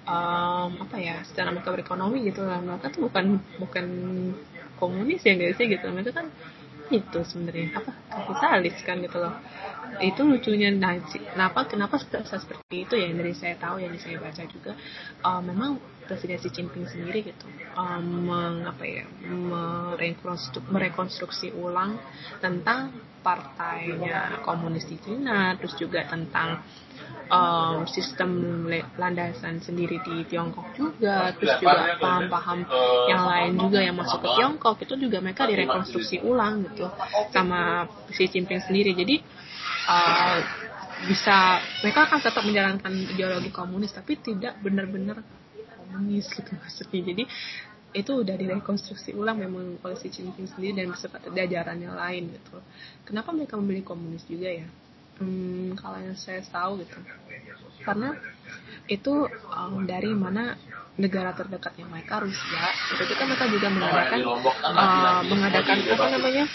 [0.05, 3.85] um, apa ya secara mereka berekonomi gitu lah mereka tuh bukan bukan
[4.77, 5.89] komunis ya guys sih gitu.
[5.89, 6.29] Mereka kan
[6.91, 7.79] itu sebenarnya.
[7.79, 7.91] Apa?
[8.09, 9.33] Kapitalis kan gitu loh.
[10.01, 10.69] Itu lucunya.
[10.73, 13.09] Nah kenapa kenapa bisa seperti itu ya?
[13.13, 14.73] Dari saya tahu yang saya baca juga
[15.25, 15.77] uh, memang
[16.09, 17.45] presiden Xi Jinping sendiri gitu
[17.77, 22.01] um, mengapa ya merekonstruksi, merekonstruksi ulang
[22.41, 22.89] tentang
[23.21, 26.65] partainya komunis di Cina terus juga tentang
[27.29, 28.65] um, sistem
[28.97, 32.59] landasan sendiri di Tiongkok juga terus juga paham-paham
[33.07, 36.89] yang lain juga yang masuk ke Tiongkok itu juga mereka direkonstruksi ulang gitu
[37.29, 38.91] sama Xi Jinping sendiri.
[38.97, 39.15] Jadi
[39.87, 40.37] uh,
[41.07, 45.23] bisa mereka akan tetap menjalankan ideologi komunis tapi tidak benar-benar
[45.55, 47.23] komunis gitu maksudnya jadi
[47.89, 52.61] itu udah direkonstruksi ulang memang oleh Xi Jinping sendiri dan beserta jajarannya lain gitu.
[53.01, 54.69] Kenapa mereka memilih komunis juga ya
[55.19, 56.97] hmm, kalau yang saya tahu gitu.
[57.83, 58.15] Karena
[58.89, 60.57] itu um, dari mana
[60.99, 62.63] negara terdekatnya mereka Rusia.
[62.95, 66.45] Itu kita mereka juga mengadakan uh, mengadakan apa namanya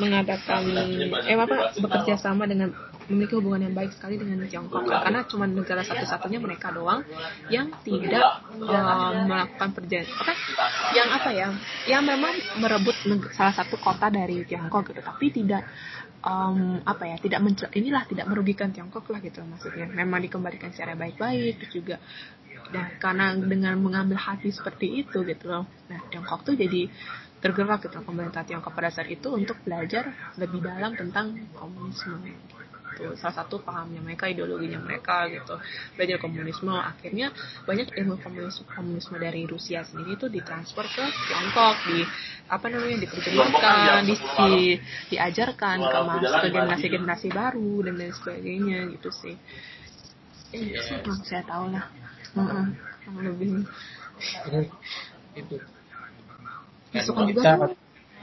[0.00, 0.62] mengadakan
[1.28, 2.72] eh apa bekerja sama dengan
[3.08, 4.86] memiliki hubungan yang baik sekali dengan Tiongkok.
[4.86, 7.02] Karena cuma negara satu-satunya mereka doang
[7.48, 10.32] yang tidak uh, melakukan perjanjian apa
[10.92, 11.48] yang apa ya
[11.88, 12.94] yang memang merebut
[13.34, 15.00] salah satu kota dari Tiongkok gitu.
[15.02, 15.62] Tapi tidak
[16.22, 19.90] um, apa ya tidak mencel inilah tidak merugikan Tiongkok lah gitu maksudnya.
[19.90, 21.98] Memang dikembalikan secara baik-baik juga.
[22.72, 25.66] Nah karena dengan mengambil hati seperti itu gitu loh.
[25.90, 26.88] Nah Tiongkok tuh jadi
[27.42, 32.22] tergerak gitu pemerintah Tiongkok pada saat itu untuk belajar lebih dalam tentang komunisme
[32.92, 33.16] gitu.
[33.16, 35.56] Salah satu pahamnya mereka ideologinya mereka gitu.
[35.96, 37.32] Belajar komunisme akhirnya
[37.64, 42.04] banyak ilmu komunisme komunisme dari Rusia sendiri itu ditransfer ke Tiongkok di
[42.52, 44.56] apa namanya diterjemahkan di, di
[45.16, 49.34] diajarkan ke mas ke generasi generasi baru dan lain sebagainya gitu sih.
[50.52, 51.88] Eh, sih saya tahu lah.
[52.36, 52.66] Uh -uh,
[53.24, 53.64] lebih.
[55.32, 55.56] Itu.
[56.92, 57.72] Masukan juga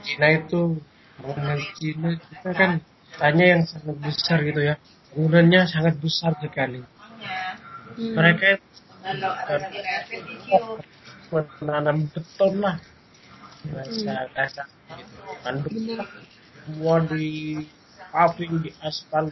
[0.06, 0.78] Cina itu
[1.20, 2.70] bangunan Cina kita kan
[3.20, 4.74] tanya yang sangat besar gitu ya.
[5.12, 6.80] Bangunannya sangat besar sekali.
[7.90, 8.14] Hmm.
[8.16, 8.56] mereka
[11.60, 12.76] menanam beton lah.
[13.68, 14.66] Bahasa kasar
[14.96, 16.00] gitu.
[16.64, 17.60] Semua di
[18.08, 19.28] paving di aspal.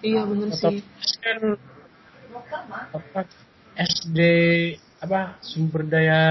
[0.00, 0.80] Iya benar sih.
[1.20, 1.60] Kan
[2.96, 3.20] apa
[3.76, 4.18] SD
[5.04, 6.22] apa sumber daya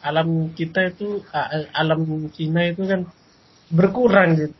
[0.00, 1.24] alam kita itu
[1.72, 3.08] alam Cina itu kan
[3.72, 4.59] berkurang gitu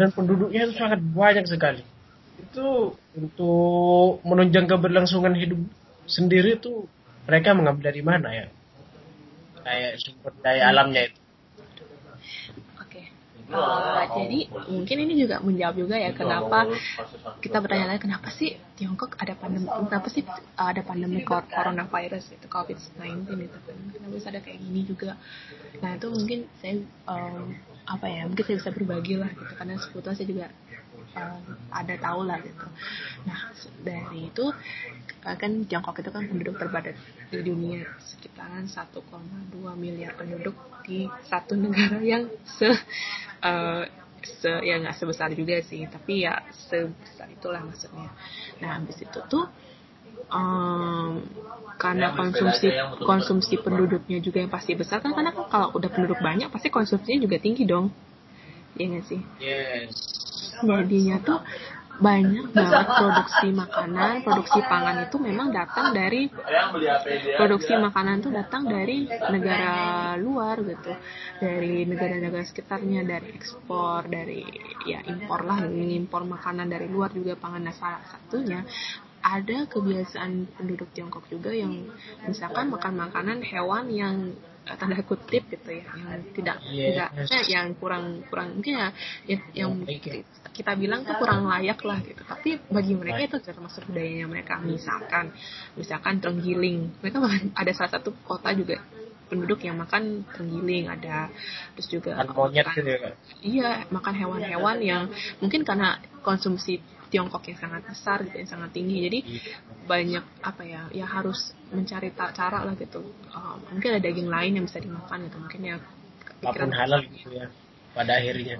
[0.00, 1.84] dan penduduknya itu sangat banyak sekali.
[2.40, 5.60] Itu untuk menunjang keberlangsungan hidup
[6.08, 6.88] sendiri itu
[7.28, 8.46] mereka mengambil dari mana ya?
[9.60, 11.20] Kayak sumber daya alamnya itu.
[13.50, 16.70] Uh, jadi mungkin ini juga menjawab juga ya kenapa
[17.42, 20.22] kita bertanya lagi kenapa sih Tiongkok ada pandemi kenapa sih
[20.54, 25.18] ada pandemi coronavirus itu COVID-19 itu kenapa bisa ada kayak gini juga?
[25.82, 26.78] Nah itu mungkin saya
[27.10, 27.50] um,
[27.90, 29.52] apa ya mungkin saya bisa berbagi lah gitu.
[29.58, 30.46] Karena sebetulnya saya juga
[31.18, 31.40] uh,
[31.74, 32.66] ada tahu lah gitu.
[33.26, 33.50] Nah
[33.82, 34.46] dari itu
[35.20, 36.94] kan Tiongkok itu kan penduduk terpadat
[37.34, 37.82] di dunia.
[37.98, 38.94] Sekitaran 1,2
[39.74, 40.54] miliar penduduk
[40.86, 42.70] di satu negara yang se
[43.42, 43.84] uh,
[44.22, 45.82] se ya nggak sebesar juga sih.
[45.90, 48.14] Tapi ya sebesar itulah maksudnya.
[48.62, 49.50] Nah habis itu tuh
[50.30, 51.20] um,
[51.80, 52.68] karena konsumsi
[53.00, 57.24] konsumsi penduduknya juga yang pasti besar kan karena kan kalau udah penduduk banyak pasti konsumsinya
[57.24, 57.88] juga tinggi dong.
[58.76, 59.20] Ya nggak sih?
[59.40, 59.96] Yes.
[60.60, 61.40] jadinya tuh
[62.00, 66.32] banyak banget produksi makanan, produksi pangan itu memang datang dari
[67.36, 69.76] produksi makanan itu datang dari negara
[70.16, 70.96] luar gitu,
[71.44, 74.48] dari negara-negara sekitarnya, dari ekspor, dari
[74.88, 78.64] ya impor lah, impor makanan dari luar juga pangan salah satunya
[79.20, 81.88] ada kebiasaan penduduk Tiongkok juga yang
[82.24, 84.16] misalkan makan makanan hewan yang
[84.70, 86.94] Eh, tanda kutip gitu ya yang tidak yes.
[86.94, 88.88] tidak eh, yang kurang kurang mungkin ya,
[89.26, 89.82] ya yang
[90.54, 92.22] kita bilang tuh kurang layak lah gitu.
[92.22, 94.62] Tapi bagi mereka itu termasuk budayanya mereka.
[94.62, 95.34] Misalkan
[95.74, 97.18] misalkan terenggiling mereka
[97.56, 98.78] ada salah satu kota juga
[99.26, 101.32] penduduk yang makan terenggiling ada
[101.74, 103.10] terus juga makan, gitu ya,
[103.40, 105.02] iya makan hewan-hewan yang
[105.38, 108.96] mungkin karena konsumsi Tiongkok yang sangat besar gitu yang sangat tinggi.
[109.04, 109.58] Jadi iya.
[109.84, 113.02] banyak apa ya ya harus mencari cara lah gitu.
[113.34, 115.76] Um, mungkin ada daging lain yang bisa dimakan gitu mungkin ya
[116.40, 117.50] apa pun halal gitu ya
[117.92, 118.54] pada akhirnya.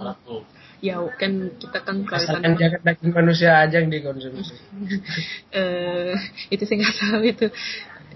[0.80, 4.55] Ya kan kita kan kalau asalkan jangan daging manusia aja yang dikonsumsi.
[5.55, 6.18] Uh,
[6.55, 7.46] itu saya nggak tahu itu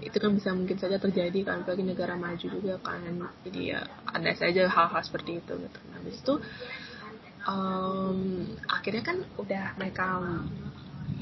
[0.03, 2.99] itu kan bisa mungkin saja terjadi kan bagi negara maju juga kan.
[3.47, 5.79] Jadi ya ada saja hal-hal seperti itu gitu.
[5.87, 6.35] Nah, habis itu
[7.47, 10.21] um, akhirnya kan udah mereka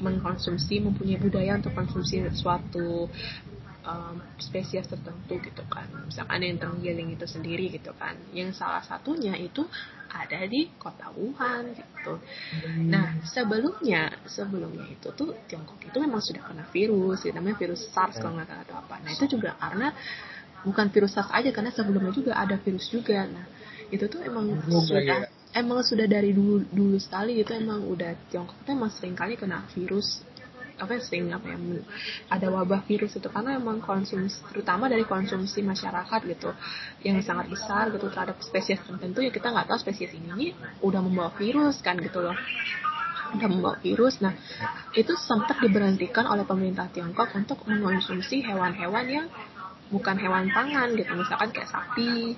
[0.00, 3.06] mengkonsumsi mempunyai budaya untuk konsumsi suatu
[3.84, 5.86] um, spesies tertentu gitu kan.
[6.08, 8.16] Misalkan yang terenggiling itu sendiri gitu kan.
[8.32, 9.64] Yang salah satunya itu
[10.14, 12.22] ada di kota Wuhan gitu.
[12.86, 18.22] Nah sebelumnya sebelumnya itu tuh Tiongkok itu memang sudah kena virus ya, namanya virus SARS
[18.22, 18.94] kalau nggak tahu atau apa.
[19.02, 19.90] Nah itu juga karena
[20.62, 23.26] bukan virus SARS aja karena sebelumnya juga ada virus juga.
[23.26, 23.44] Nah
[23.90, 28.70] itu tuh emang sudah emang sudah dari dulu dulu sekali gitu emang udah Tiongkok itu
[28.74, 30.26] emang sering kali kena virus
[30.74, 31.58] apa sering apa ya
[32.34, 36.50] ada wabah virus itu karena emang konsumsi terutama dari konsumsi masyarakat gitu
[37.06, 40.46] yang sangat besar gitu terhadap spesies tertentu ya kita nggak tahu spesies ini, ini
[40.82, 42.34] udah membawa virus kan gitu loh.
[43.38, 44.18] Udah membawa virus.
[44.18, 44.34] Nah
[44.98, 49.26] itu sempat diberhentikan oleh pemerintah Tiongkok untuk mengonsumsi hewan-hewan yang
[49.94, 52.34] bukan hewan pangan gitu misalkan kayak sapi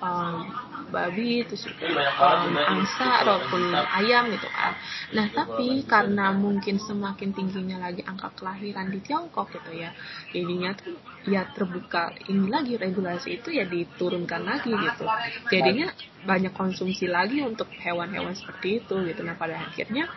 [0.00, 0.48] um,
[0.90, 4.74] babi terus um, angsa ataupun ayam gitu kan
[5.14, 9.94] nah tapi karena mungkin semakin tingginya lagi angka kelahiran di Tiongkok gitu ya
[10.34, 10.98] jadinya tuh
[11.28, 15.04] ya terbuka ini lagi regulasi itu ya diturunkan lagi gitu.
[15.52, 15.92] Jadinya
[16.24, 19.20] banyak konsumsi lagi untuk hewan-hewan seperti itu gitu.
[19.20, 20.08] Nah pada akhirnya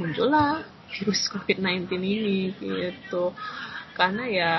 [0.00, 3.36] muncullah virus COVID-19 ini gitu.
[3.92, 4.52] Karena ya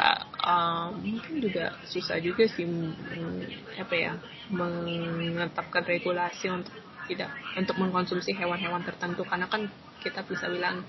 [0.44, 4.14] um, mungkin juga susah juga sih mm, apa ya
[4.52, 6.76] menetapkan regulasi untuk
[7.08, 9.68] tidak untuk mengkonsumsi hewan-hewan tertentu karena kan
[10.04, 10.84] kita bisa bilang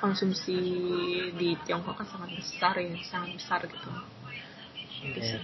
[0.00, 0.56] konsumsi
[1.36, 3.88] di Tiongkok kan sangat besar ya sangat besar gitu.
[5.04, 5.40] Ya,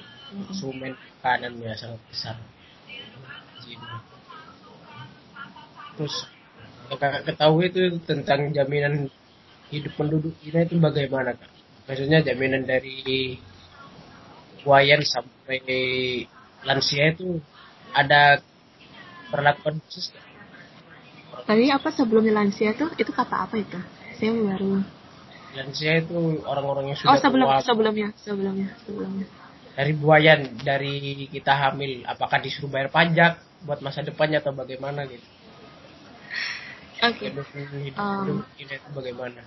[0.48, 2.36] konsumen makanan ya sangat besar.
[5.96, 6.16] Terus
[6.88, 9.08] yang kakak ketahui itu tentang jaminan
[9.70, 11.50] hidup penduduk Cina itu bagaimana kak?
[11.90, 13.34] maksudnya jaminan dari
[14.66, 15.60] wayan sampai
[16.64, 17.40] lansia itu
[17.96, 18.44] ada
[19.32, 20.12] perlakuan khusus
[21.46, 23.78] Tadi apa sebelumnya lansia tuh itu kata apa itu?
[24.18, 24.82] Saya baru.
[25.50, 27.58] Lansia itu orang-orang yang sudah Oh sebelum tua.
[27.64, 29.26] sebelumnya sebelumnya sebelumnya.
[29.74, 35.26] Dari buayan dari kita hamil apakah disuruh bayar pajak buat masa depannya atau bagaimana gitu?
[37.00, 37.32] Oke.
[37.32, 37.96] Okay.
[37.96, 39.40] Um, itu bagaimana?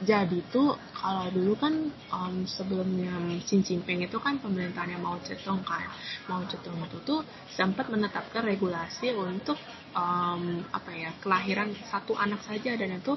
[0.00, 3.12] Jadi tuh kalau dulu kan um, sebelumnya
[3.44, 5.84] Xi Jinping itu kan pemerintahnya Mao Zedong kan.
[6.24, 7.20] Mao Zedong itu tuh
[7.52, 9.60] sempat menetapkan regulasi untuk
[9.94, 13.14] um, apa ya kelahiran satu anak saja dan itu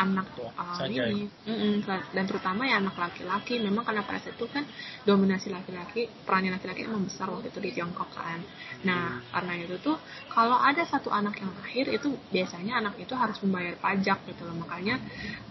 [0.00, 1.28] anak uh, ini.
[1.28, 1.74] mm -mm,
[2.16, 3.60] dan terutama ya anak laki-laki.
[3.60, 4.64] Memang karena pada saat itu kan
[5.04, 8.40] dominasi laki-laki perannya laki-laki memang besar waktu itu di Tiongkok kan.
[8.84, 9.96] Nah karena itu tuh
[10.32, 14.56] kalau ada satu anak yang lahir itu biasanya anak itu harus membayar pajak gitu loh.
[14.64, 14.96] Makanya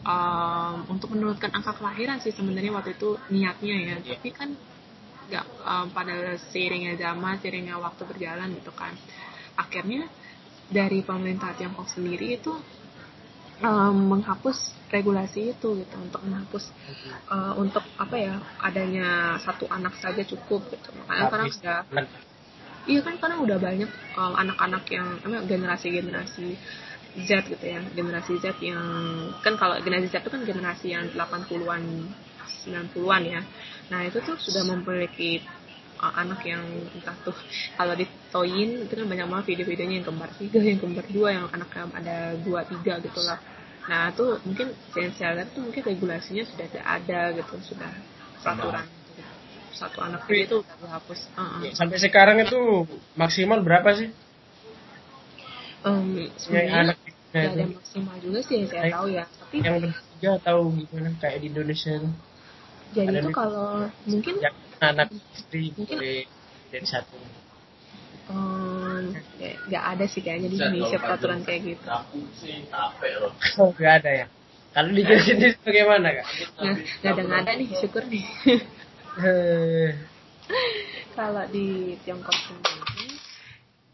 [0.06, 3.88] um, untuk menurunkan angka kelahiran sih sebenarnya waktu itu niatnya ya.
[4.02, 4.18] Yeah.
[4.18, 4.50] tapi kan
[5.30, 8.98] nggak um, pada seiringnya zaman seiringnya waktu berjalan gitu kan.
[9.60, 10.10] Akhirnya
[10.70, 12.54] dari pemerintah Tiongkok sendiri itu
[13.66, 16.74] um, menghapus regulasi itu gitu untuk menghapus
[17.30, 20.90] uh, untuk apa ya adanya satu anak saja cukup gitu.
[21.06, 21.80] Makanya karena sudah
[22.90, 26.48] iya kan karena udah banyak anak-anak um, yang generasi-generasi
[27.20, 28.86] Z gitu ya generasi Z yang
[29.42, 31.84] kan kalau generasi Z itu kan generasi yang 80-an
[32.66, 33.42] 90-an ya.
[33.90, 35.42] Nah itu tuh sudah memiliki
[36.00, 36.64] anak yang
[36.96, 37.36] entah tuh
[37.76, 41.46] kalau di Toyin itu kan banyak banget video-videonya yang kembar tiga yang kembar dua yang
[41.52, 43.40] anak ada dua tiga gitu lah.
[43.90, 47.92] Nah itu mungkin lihat tuh mungkin regulasinya sudah ada gitu sudah
[48.40, 49.22] peraturan gitu.
[49.76, 51.72] satu anak itu udah dihapus uh -uh.
[51.76, 52.88] sampai sekarang itu
[53.20, 54.10] maksimal berapa sih?
[55.80, 56.96] Um, sebenarnya
[57.32, 61.38] ya, ada maksimal juga sih yang saya tahu ya tapi yang ketiga tahu gimana kayak
[61.40, 61.94] di Indonesia
[62.90, 66.24] jadi itu kalau mungkin yang anak istri mungkin, boleh
[66.72, 67.18] jadi satu.
[68.30, 71.86] Um, nggak ada sih kayaknya di Indonesia peraturan kayak gitu.
[73.62, 74.28] Oh nggak ada ya?
[74.70, 76.28] Kalau di sini bagaimana kak?
[76.62, 78.26] Nah, nggak ada nggak ada nih syukur nih.
[81.18, 83.10] Kalau di Tiongkok sendiri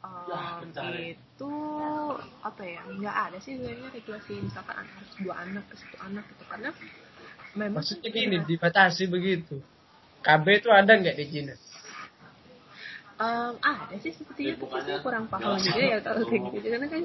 [0.03, 0.67] um,
[0.99, 1.53] itu
[2.43, 2.81] apa ya?
[2.91, 6.43] Nggak ada sih sebenarnya regulasi misalkan harus dua anak ke satu anak gitu.
[6.43, 6.69] Karena
[7.55, 9.63] memang maksudnya ini dibatasi begitu
[10.26, 11.55] KB itu ada nggak di Cina?
[13.15, 16.67] Um, ada sih sepertinya tapi saya kurang paham juga ya kalau kayak gitu.
[16.67, 17.03] Karena kan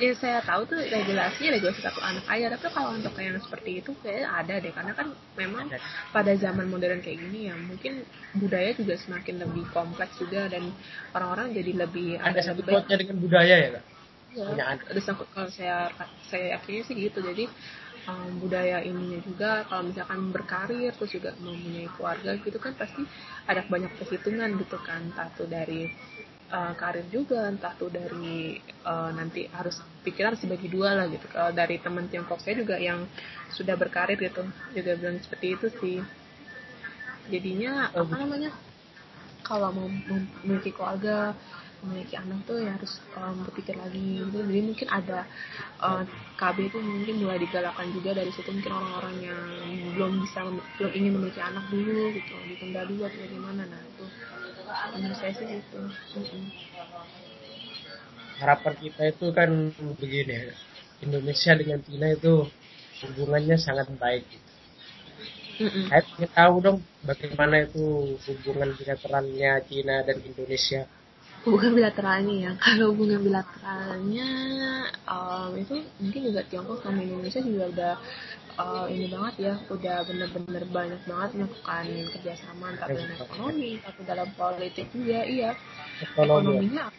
[0.00, 3.92] ya saya tahu tuh regulasinya regulasi satu anak aja tapi kalau untuk yang seperti itu
[4.00, 4.72] kayak ada deh.
[4.72, 5.68] Karena kan memang
[6.16, 8.08] pada zaman modern kayak gini ya mungkin
[8.40, 10.72] budaya juga semakin lebih kompleks juga dan
[11.12, 13.84] orang-orang jadi lebih ada satu lebih, dengan budaya ya kak?
[14.30, 15.92] Ya, ada sangkut kalau saya
[16.32, 17.20] saya yakinnya sih gitu.
[17.20, 17.44] Jadi
[18.08, 23.02] um, budaya ininya juga kalau misalkan berkarir terus juga mempunyai keluarga gitu kan pasti
[23.44, 25.12] ada banyak perhitungan gitu kan.
[25.12, 25.90] Entah tuh dari
[26.52, 31.26] uh, karir juga entah tuh dari uh, nanti harus pikiran harus dibagi dua lah gitu.
[31.30, 33.04] Kalau dari teman Tiongkok saya juga yang
[33.52, 35.98] sudah berkarir gitu juga bilang seperti itu sih.
[37.30, 38.50] Jadinya apa namanya
[39.46, 39.88] kalau mau
[40.42, 41.34] memiliki keluarga
[41.80, 44.38] memiliki anak tuh ya harus um, berpikir lagi gitu.
[44.44, 45.24] Jadi mungkin ada
[45.80, 46.04] uh,
[46.36, 48.16] KB itu mungkin mulai digalakkan juga.
[48.16, 49.40] Dari situ mungkin orang-orang yang
[49.96, 50.44] belum bisa
[50.76, 52.34] belum ingin memiliki anak dulu gitu.
[52.52, 53.62] Ditunda dulu atau bagaimana.
[53.64, 54.04] Nah itu
[54.96, 55.80] menurut saya sih gitu.
[58.40, 59.50] Harapan kita itu kan
[60.00, 60.44] begini ya
[61.00, 62.48] Indonesia dengan Cina itu
[63.04, 64.48] hubungannya sangat baik gitu.
[65.60, 70.88] Mm Saya ingin tahu dong bagaimana itu hubungan bilateralnya Cina dan Indonesia
[71.44, 72.52] hubungan bilateralnya ya.
[72.64, 74.28] Kalau hubungan bilateralnya
[75.08, 77.94] um, itu mungkin juga Tiongkok sama Indonesia juga udah
[78.60, 79.54] uh, ini banget ya.
[79.72, 81.86] Udah bener-bener banyak banget melakukan
[82.16, 85.50] kerjasama entah dalam ekonomi tapi dalam politik juga iya.
[86.00, 86.92] Ekonominya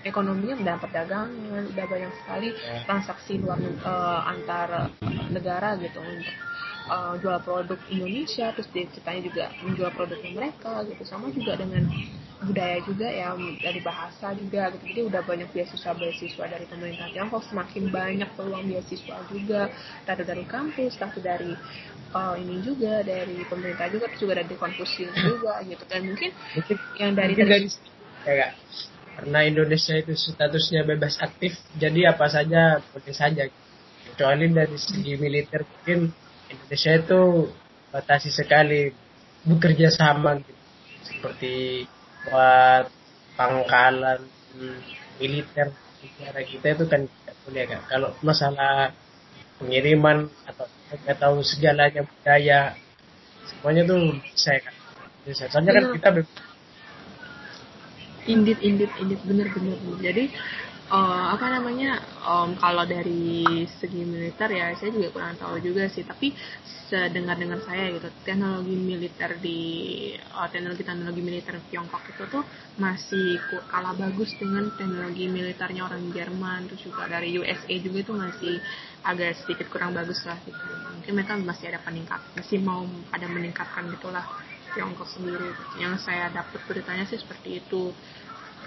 [0.00, 2.88] ekonominya udah perdagangan udah banyak sekali ya.
[2.88, 4.88] transaksi luar uh, antar
[5.28, 6.36] negara gitu untuk
[6.90, 11.02] uh, jual produk Indonesia terus ceritanya juga menjual produknya mereka gitu.
[11.06, 11.86] Sama juga dengan
[12.40, 14.84] budaya juga ya dari bahasa juga gitu.
[14.90, 19.70] Jadi udah banyak beasiswa beasiswa dari pemerintah Tiongkok semakin banyak peluang beasiswa juga.
[20.04, 21.52] Dari dari kampus tapi dari
[22.12, 25.84] uh, ini juga dari pemerintah juga terus juga dari Konfusius juga gitu.
[25.86, 27.68] Dan mungkin, mungkin yang dari mungkin dari,
[28.26, 28.48] ya,
[29.20, 33.46] karena Indonesia itu statusnya bebas aktif jadi apa saja boleh saja.
[34.00, 36.10] Kecuali dari segi militer mungkin
[36.50, 37.22] Indonesia itu
[37.94, 38.90] batasi sekali
[39.46, 40.54] bekerja sama gitu.
[41.00, 41.54] seperti
[42.28, 42.92] buat
[43.38, 44.20] pangkalan
[45.16, 48.92] militer negara kita itu kan tidak boleh kan kalau masalah
[49.56, 52.76] pengiriman atau kita tahu segalanya budaya
[53.48, 54.74] semuanya tuh saya kan
[55.32, 56.08] soalnya kan kita
[58.28, 59.20] indit indit indit.
[59.24, 60.28] Bener bener jadi
[60.90, 66.02] uh, apa namanya um, kalau dari segi militer ya saya juga kurang tahu juga sih.
[66.02, 66.34] Tapi
[66.90, 69.58] sedengar dengar saya gitu teknologi militer di
[70.34, 72.42] uh, teknologi teknologi militer Tiongkok itu tuh
[72.82, 73.38] masih
[73.70, 78.54] kalah bagus dengan teknologi militernya orang Jerman terus juga dari USA juga itu masih
[79.06, 80.58] agak sedikit kurang bagus lah gitu.
[80.98, 82.82] Mungkin mereka masih ada peningkat masih mau
[83.14, 84.26] ada meningkatkan gitulah
[84.74, 85.50] Tiongkok sendiri.
[85.78, 87.94] Yang saya dapat beritanya sih seperti itu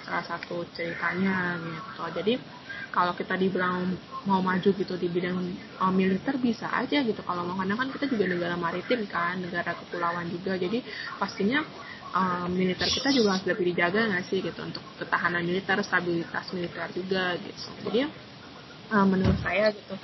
[0.04, 2.04] salah satu ceritanya gitu.
[2.14, 2.34] Jadi
[2.94, 3.90] kalau kita dibilang
[4.30, 5.36] mau maju gitu di bidang
[5.82, 7.26] uh, militer bisa aja gitu.
[7.26, 10.54] Kalau mau karena kan kita juga negara maritim kan negara kepulauan juga.
[10.62, 10.86] Jadi
[11.18, 11.66] pastinya
[12.14, 16.88] uh, militer kita juga harus lebih dijaga nggak sih gitu untuk ketahanan militer stabilitas militer
[16.94, 17.70] juga gitu.
[17.90, 18.00] Jadi
[18.94, 19.98] uh, menurut saya gitu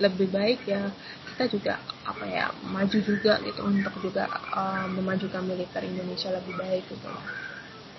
[0.00, 0.88] lebih baik ya
[1.28, 1.74] kita juga
[2.08, 7.12] apa ya maju juga gitu untuk juga uh, memajukan militer Indonesia lebih baik gitu.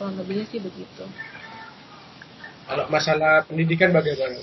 [0.01, 1.05] Kurang lebihnya sih begitu
[2.71, 4.39] kalau masalah pendidikan bagaimana?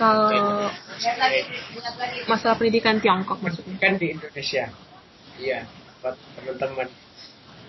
[0.00, 0.32] Kalau
[2.24, 3.76] masalah pendidikan Tiongkok maksudnya?
[3.76, 4.72] Kan di Indonesia.
[5.36, 5.68] Iya
[6.00, 6.88] buat teman-teman.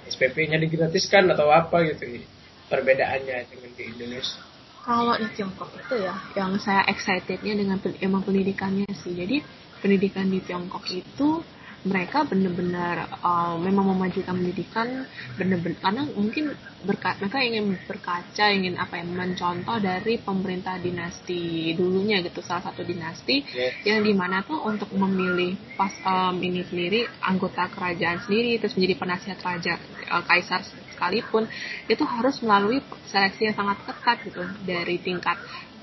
[0.07, 2.24] SPP-nya digratiskan atau apa gitu.
[2.72, 4.39] Perbedaannya dengan di Indonesia.
[4.88, 9.12] Kalau di Tiongkok itu ya yang saya excitednya dengan emang pendidikannya sih.
[9.12, 9.43] Jadi
[9.84, 11.43] pendidikan di Tiongkok itu
[11.88, 15.07] mereka benar-benar uh, memang memajukan pendidikan
[15.39, 16.51] benar-benar karena mungkin
[16.84, 22.84] berka, mereka ingin berkaca ingin apa ya mencontoh dari pemerintah dinasti dulunya gitu salah satu
[22.84, 23.95] dinasti yeah.
[23.95, 28.95] yang di mana tuh untuk memilih pas um, ini sendiri anggota kerajaan sendiri terus menjadi
[28.99, 29.73] penasihat raja
[30.11, 31.47] uh, kaisar sekalipun
[31.88, 35.39] itu harus melalui seleksi yang sangat ketat gitu dari tingkat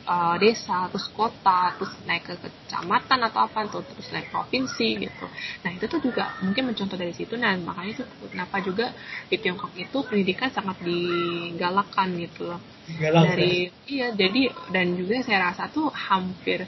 [0.07, 5.27] uh, desa, terus kota, terus naik ke kecamatan atau apa tuh, terus naik provinsi gitu.
[5.67, 7.35] Nah itu tuh juga mungkin mencontoh dari situ.
[7.35, 8.95] Nah makanya itu kenapa juga
[9.27, 12.63] di Tiongkok itu pendidikan sangat digalakkan gitu loh.
[12.87, 13.71] Galak, dari ya?
[13.91, 16.63] iya jadi dan juga saya rasa tuh hampir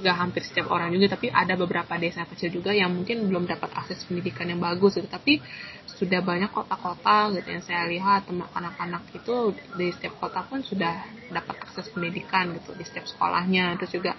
[0.00, 3.70] gak hampir setiap orang juga tapi ada beberapa desa kecil juga yang mungkin belum dapat
[3.76, 5.06] akses pendidikan yang bagus gitu.
[5.06, 5.38] Tapi
[5.86, 11.56] sudah banyak kota-kota gitu yang saya lihat anak-anak itu di setiap kota pun sudah dapat
[11.60, 13.76] akses pendidikan gitu di setiap sekolahnya.
[13.78, 14.12] Terus juga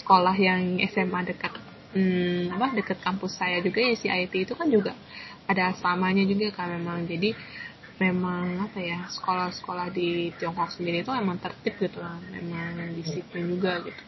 [0.00, 1.52] sekolah yang SMA dekat
[1.92, 4.96] hmm, apa dekat kampus saya juga ya CIT itu kan juga
[5.44, 7.04] ada asramanya juga kan memang.
[7.04, 7.36] Jadi
[8.00, 13.84] memang apa ya sekolah-sekolah di Tiongkok sendiri itu emang tertib gitu lah memang disiplin juga
[13.84, 14.02] gitu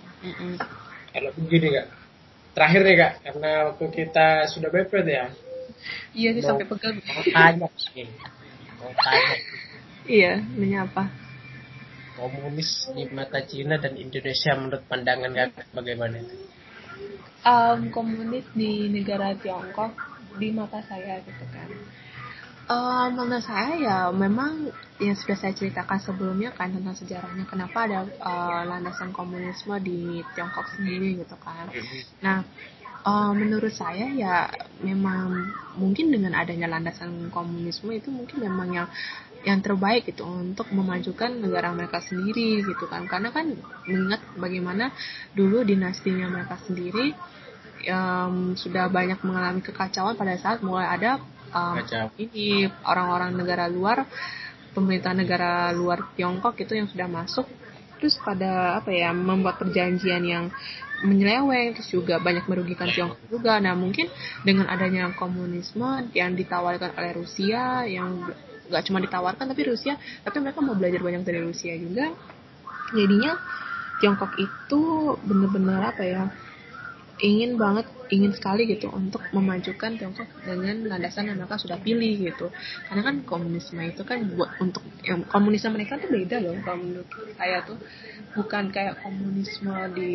[1.12, 1.88] kalau begini kak.
[2.52, 5.24] Terakhir nih kak karena waktu kita sudah mepet ya.
[6.12, 8.08] Iya sih sampai pegal mau tanya sih.
[8.80, 9.36] Mau tanya.
[10.08, 11.22] Iya menyapa
[12.22, 16.18] komunis di mata Cina dan Indonesia menurut pandangan kakak bagaimana?
[17.42, 19.96] Um, komunis di negara Tiongkok
[20.38, 21.68] di mata saya gitu kan
[22.72, 28.08] Uh, menurut saya ya memang yang sudah saya ceritakan sebelumnya kan tentang sejarahnya kenapa ada
[28.16, 31.68] uh, landasan komunisme di Tiongkok sendiri gitu kan.
[32.24, 32.40] Nah
[33.04, 34.48] uh, menurut saya ya
[34.80, 38.88] memang mungkin dengan adanya landasan komunisme itu mungkin memang yang
[39.42, 43.52] yang terbaik gitu untuk memajukan negara mereka sendiri gitu kan karena kan
[43.90, 44.94] mengingat bagaimana
[45.34, 47.10] dulu dinastinya mereka sendiri
[47.90, 51.18] um, sudah banyak mengalami kekacauan pada saat mulai ada
[51.53, 51.76] um,
[52.16, 54.09] ini orang-orang negara luar
[54.72, 57.44] pemerintah negara luar Tiongkok itu yang sudah masuk
[58.00, 60.44] terus pada apa ya membuat perjanjian yang
[61.07, 63.62] menyeleweng terus juga banyak merugikan Tiongkok juga.
[63.62, 64.11] Nah mungkin
[64.42, 68.26] dengan adanya komunisme yang ditawarkan oleh Rusia yang
[68.66, 72.11] nggak cuma ditawarkan tapi Rusia tapi mereka mau belajar banyak dari Rusia juga.
[72.90, 73.38] Jadinya
[74.03, 74.82] Tiongkok itu
[75.22, 76.22] benar-benar apa ya
[77.22, 82.52] ingin banget ingin sekali gitu untuk memajukan Tiongkok dengan landasan yang mereka sudah pilih gitu.
[82.84, 86.60] Karena kan komunisme itu kan buat untuk yang komunisme mereka tuh beda loh.
[86.60, 87.08] Kalau menurut
[87.40, 87.80] saya tuh
[88.36, 90.12] bukan kayak komunisme di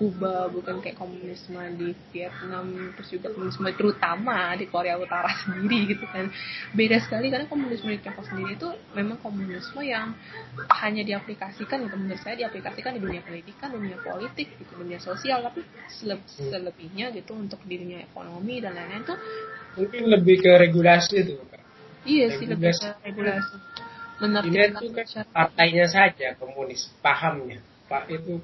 [0.00, 6.08] Kuba bukan kayak komunisme di Vietnam terus juga komunisme terutama di Korea Utara sendiri gitu
[6.08, 6.32] kan.
[6.72, 10.16] Beda sekali karena komunisme di Tiongkok sendiri itu memang komunisme yang
[10.80, 12.00] hanya diaplikasikan gitu.
[12.00, 15.60] Menurut saya diaplikasikan di dunia pendidikan dunia politik gitu dunia sosial tapi
[15.92, 19.20] selebihnya gitu untuk dirinya ekonomi dan lain-lain tuh
[19.76, 21.34] mungkin lebih ke regulasi itu
[22.08, 23.56] iya sih lebih ke regulasi.
[24.20, 27.60] Ini itu kan partainya saja komunis pahamnya.
[27.88, 28.36] Pak itu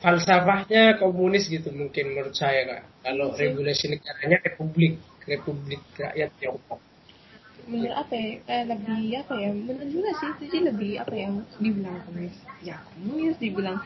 [0.00, 2.82] falsafahnya komunis gitu mungkin menurut saya kak.
[3.04, 4.96] Kalau regulasi negaranya republik,
[5.28, 6.80] republik rakyat Tiongkok.
[7.68, 8.40] Menurut apa ya?
[8.48, 9.50] Eh, lebih apa ya?
[9.52, 11.28] Menurut juga sih, jadi lebih apa ya?
[11.60, 13.78] Dibilang komunis, ya komunis, dibilang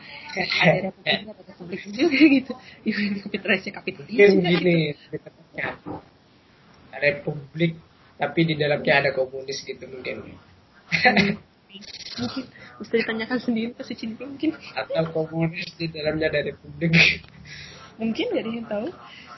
[0.63, 2.53] ada republik, ada republik juga gitu.
[2.87, 4.15] Dibilang kapitalis, kapitalis.
[4.15, 4.77] Mungkin gini,
[5.11, 5.29] gitu.
[6.95, 7.71] republik,
[8.15, 10.33] tapi di dalamnya ada komunis gitu mungkin.
[10.89, 11.35] Hmm
[12.19, 12.43] mungkin
[12.79, 14.51] mesti ditanyakan sendiri ke si Cinti mungkin.
[14.75, 17.23] Atau komunis di dalamnya dari publik.
[17.95, 18.87] Mungkin jadi yang tahu.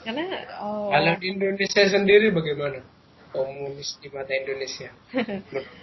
[0.02, 0.24] Karena
[0.62, 2.80] oh, kalau di Indonesia sendiri bagaimana?
[3.34, 4.90] Komunis di mata Indonesia.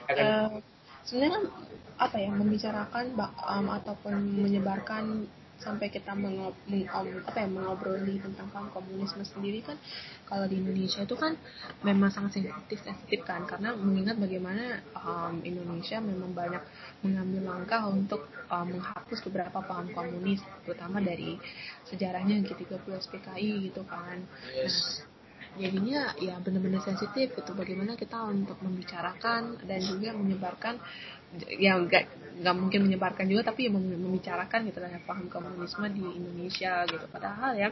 [0.05, 0.61] Uh,
[1.03, 1.49] sebenarnya
[1.97, 8.67] apa ya membicarakan um, ataupun menyebarkan sampai kita mengob, mengom, apa ya mengobroli tentang paham
[8.75, 9.79] komunisme sendiri kan
[10.27, 11.37] kalau di Indonesia itu kan
[11.81, 13.47] memang sangat sensitif sensitif kan.
[13.47, 16.63] Karena mengingat bagaimana um, Indonesia memang banyak
[17.05, 21.39] mengambil langkah untuk um, menghapus beberapa paham komunis terutama dari
[21.87, 24.19] sejarahnya G30 SPKI gitu kan.
[24.21, 25.14] Nah
[25.55, 30.75] jadinya ya benar-benar sensitif gitu bagaimana kita untuk membicarakan dan juga menyebarkan
[31.47, 32.03] ya nggak
[32.43, 37.05] nggak mungkin menyebarkan juga tapi membicarakan gitu lah paham komunisme di Indonesia gitu.
[37.07, 37.69] Padahal ya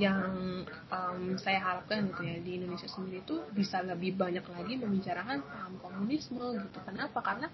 [0.00, 5.44] yang um, saya harapkan gitu ya di Indonesia sendiri itu bisa lebih banyak lagi membicarakan
[5.44, 6.78] paham komunisme gitu.
[6.88, 7.20] Kenapa?
[7.20, 7.52] Karena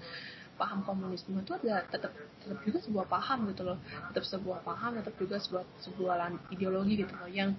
[0.56, 3.78] paham komunisme itu ada tetap tetap juga sebuah paham gitu loh.
[4.10, 6.14] Tetap sebuah paham tetap juga sebuah sebuah
[6.50, 7.52] ideologi gitu loh yang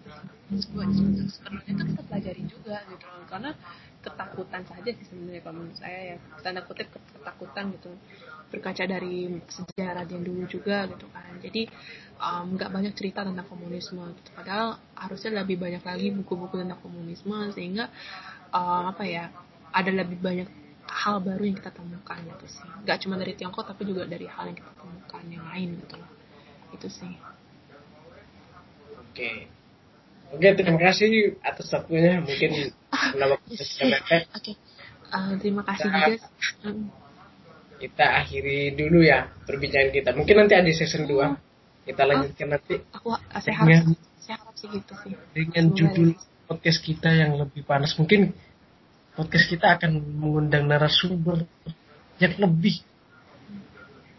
[0.50, 3.26] sebuah sebenarnya itu kita pelajari juga gitu loh.
[3.30, 3.52] Karena
[4.02, 6.18] ketakutan saja sih sebenarnya kalau menurut saya ya.
[6.42, 7.92] Tanda kutip ketakutan gitu.
[8.48, 11.38] Berkaca dari sejarah yang dulu juga gitu kan.
[11.40, 11.70] Jadi
[12.58, 14.30] nggak um, banyak cerita tentang komunisme gitu.
[14.34, 17.94] Padahal harusnya lebih banyak lagi buku-buku tentang komunisme sehingga
[18.50, 19.30] um, apa ya
[19.76, 22.68] ada lebih banyak hal baru yang kita temukan gitu sih.
[22.84, 26.12] Nggak cuma dari Tiongkok tapi juga dari hal yang kita temukan yang lain gitu loh.
[26.74, 27.14] Itu sih.
[28.98, 29.52] Oke.
[30.28, 32.20] Oke terima kasih atas waktunya.
[32.20, 32.52] Mungkin
[33.24, 33.48] Oke.
[34.36, 34.56] Okay.
[35.12, 36.70] uh, terima kasih kita, juga
[37.84, 40.10] kita akhiri dulu ya perbincangan kita.
[40.18, 41.48] Mungkin nanti ada season 2
[41.88, 42.76] kita lanjutkan oh, nanti.
[42.92, 43.10] Aku
[43.40, 45.14] saya harap saya harap sih gitu sih.
[45.32, 46.10] Dengan Semoga judul
[46.52, 47.96] podcast kita yang lebih panas.
[47.96, 48.36] Mungkin
[49.18, 51.42] podcast kita akan mengundang narasumber
[52.22, 52.86] yang lebih.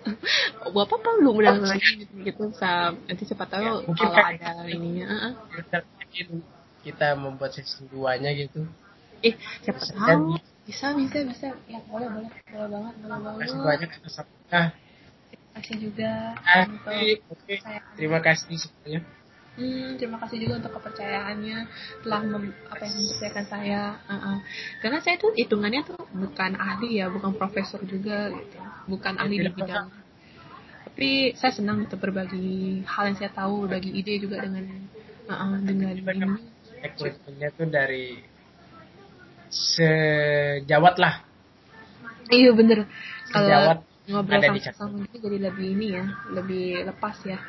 [0.75, 4.67] Bapak apa belum udah lagi gitu, sa nanti siapa tahu ya, mungkin kalau kan, ada
[4.67, 5.07] ininya
[5.39, 6.27] mungkin
[6.83, 8.67] kita membuat season 2 nya gitu.
[9.23, 10.35] Eh siapa tahu.
[10.67, 11.47] bisa bisa bisa.
[11.71, 12.31] Ya boleh boleh.
[12.51, 13.41] Boleh banget boleh banget.
[13.47, 14.67] kasih banyak atas apakah
[15.31, 16.13] terima kasih juga.
[16.43, 16.67] Ah,
[17.31, 17.55] oke
[17.95, 19.01] terima kasih semuanya
[19.59, 21.59] Hmm, terima kasih juga untuk kepercayaannya
[22.07, 23.83] telah mem, apa yang mempercayakan saya.
[24.07, 24.37] Uh -uh.
[24.79, 29.51] Karena saya tuh hitungannya tuh bukan ahli ya, bukan profesor juga gitu, bukan ahli di
[29.51, 29.91] bidang.
[30.87, 34.63] Tapi saya senang untuk berbagi hal yang saya tahu, berbagi ide juga dengan
[35.27, 36.39] uh -uh, dengan ini.
[36.79, 38.15] Equipmentnya tuh dari
[39.51, 41.27] sejawat lah.
[42.31, 42.87] Iya bener.
[43.35, 47.43] Kalau ngobrol sama sama gitu jadi lebih ini ya, lebih lepas ya.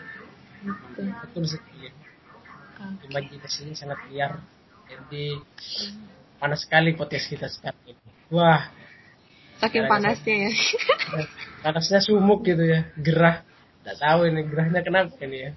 [0.65, 1.05] Gitu.
[1.05, 1.98] Betul sekali
[2.79, 3.07] okay.
[3.11, 4.39] imajinasinya sangat liar.
[4.89, 5.37] Jadi
[6.39, 8.09] panas sekali podcast kita sekarang ini.
[8.31, 8.71] Wah.
[9.59, 10.51] Saking panasnya ya.
[11.67, 12.87] Panasnya sumuk gitu ya.
[12.95, 13.43] Gerah.
[13.83, 15.51] Nggak tahu ini gerahnya kenapa ini ya.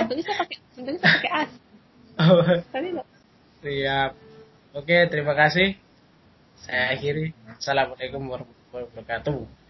[0.00, 1.52] Untungnya saya pakai saya pakai as.
[2.14, 2.44] Oh.
[3.60, 4.12] siap.
[4.72, 5.76] Oke terima kasih.
[6.64, 7.36] Saya akhiri.
[7.60, 9.63] Assalamualaikum warahmatullahi wabarakatuh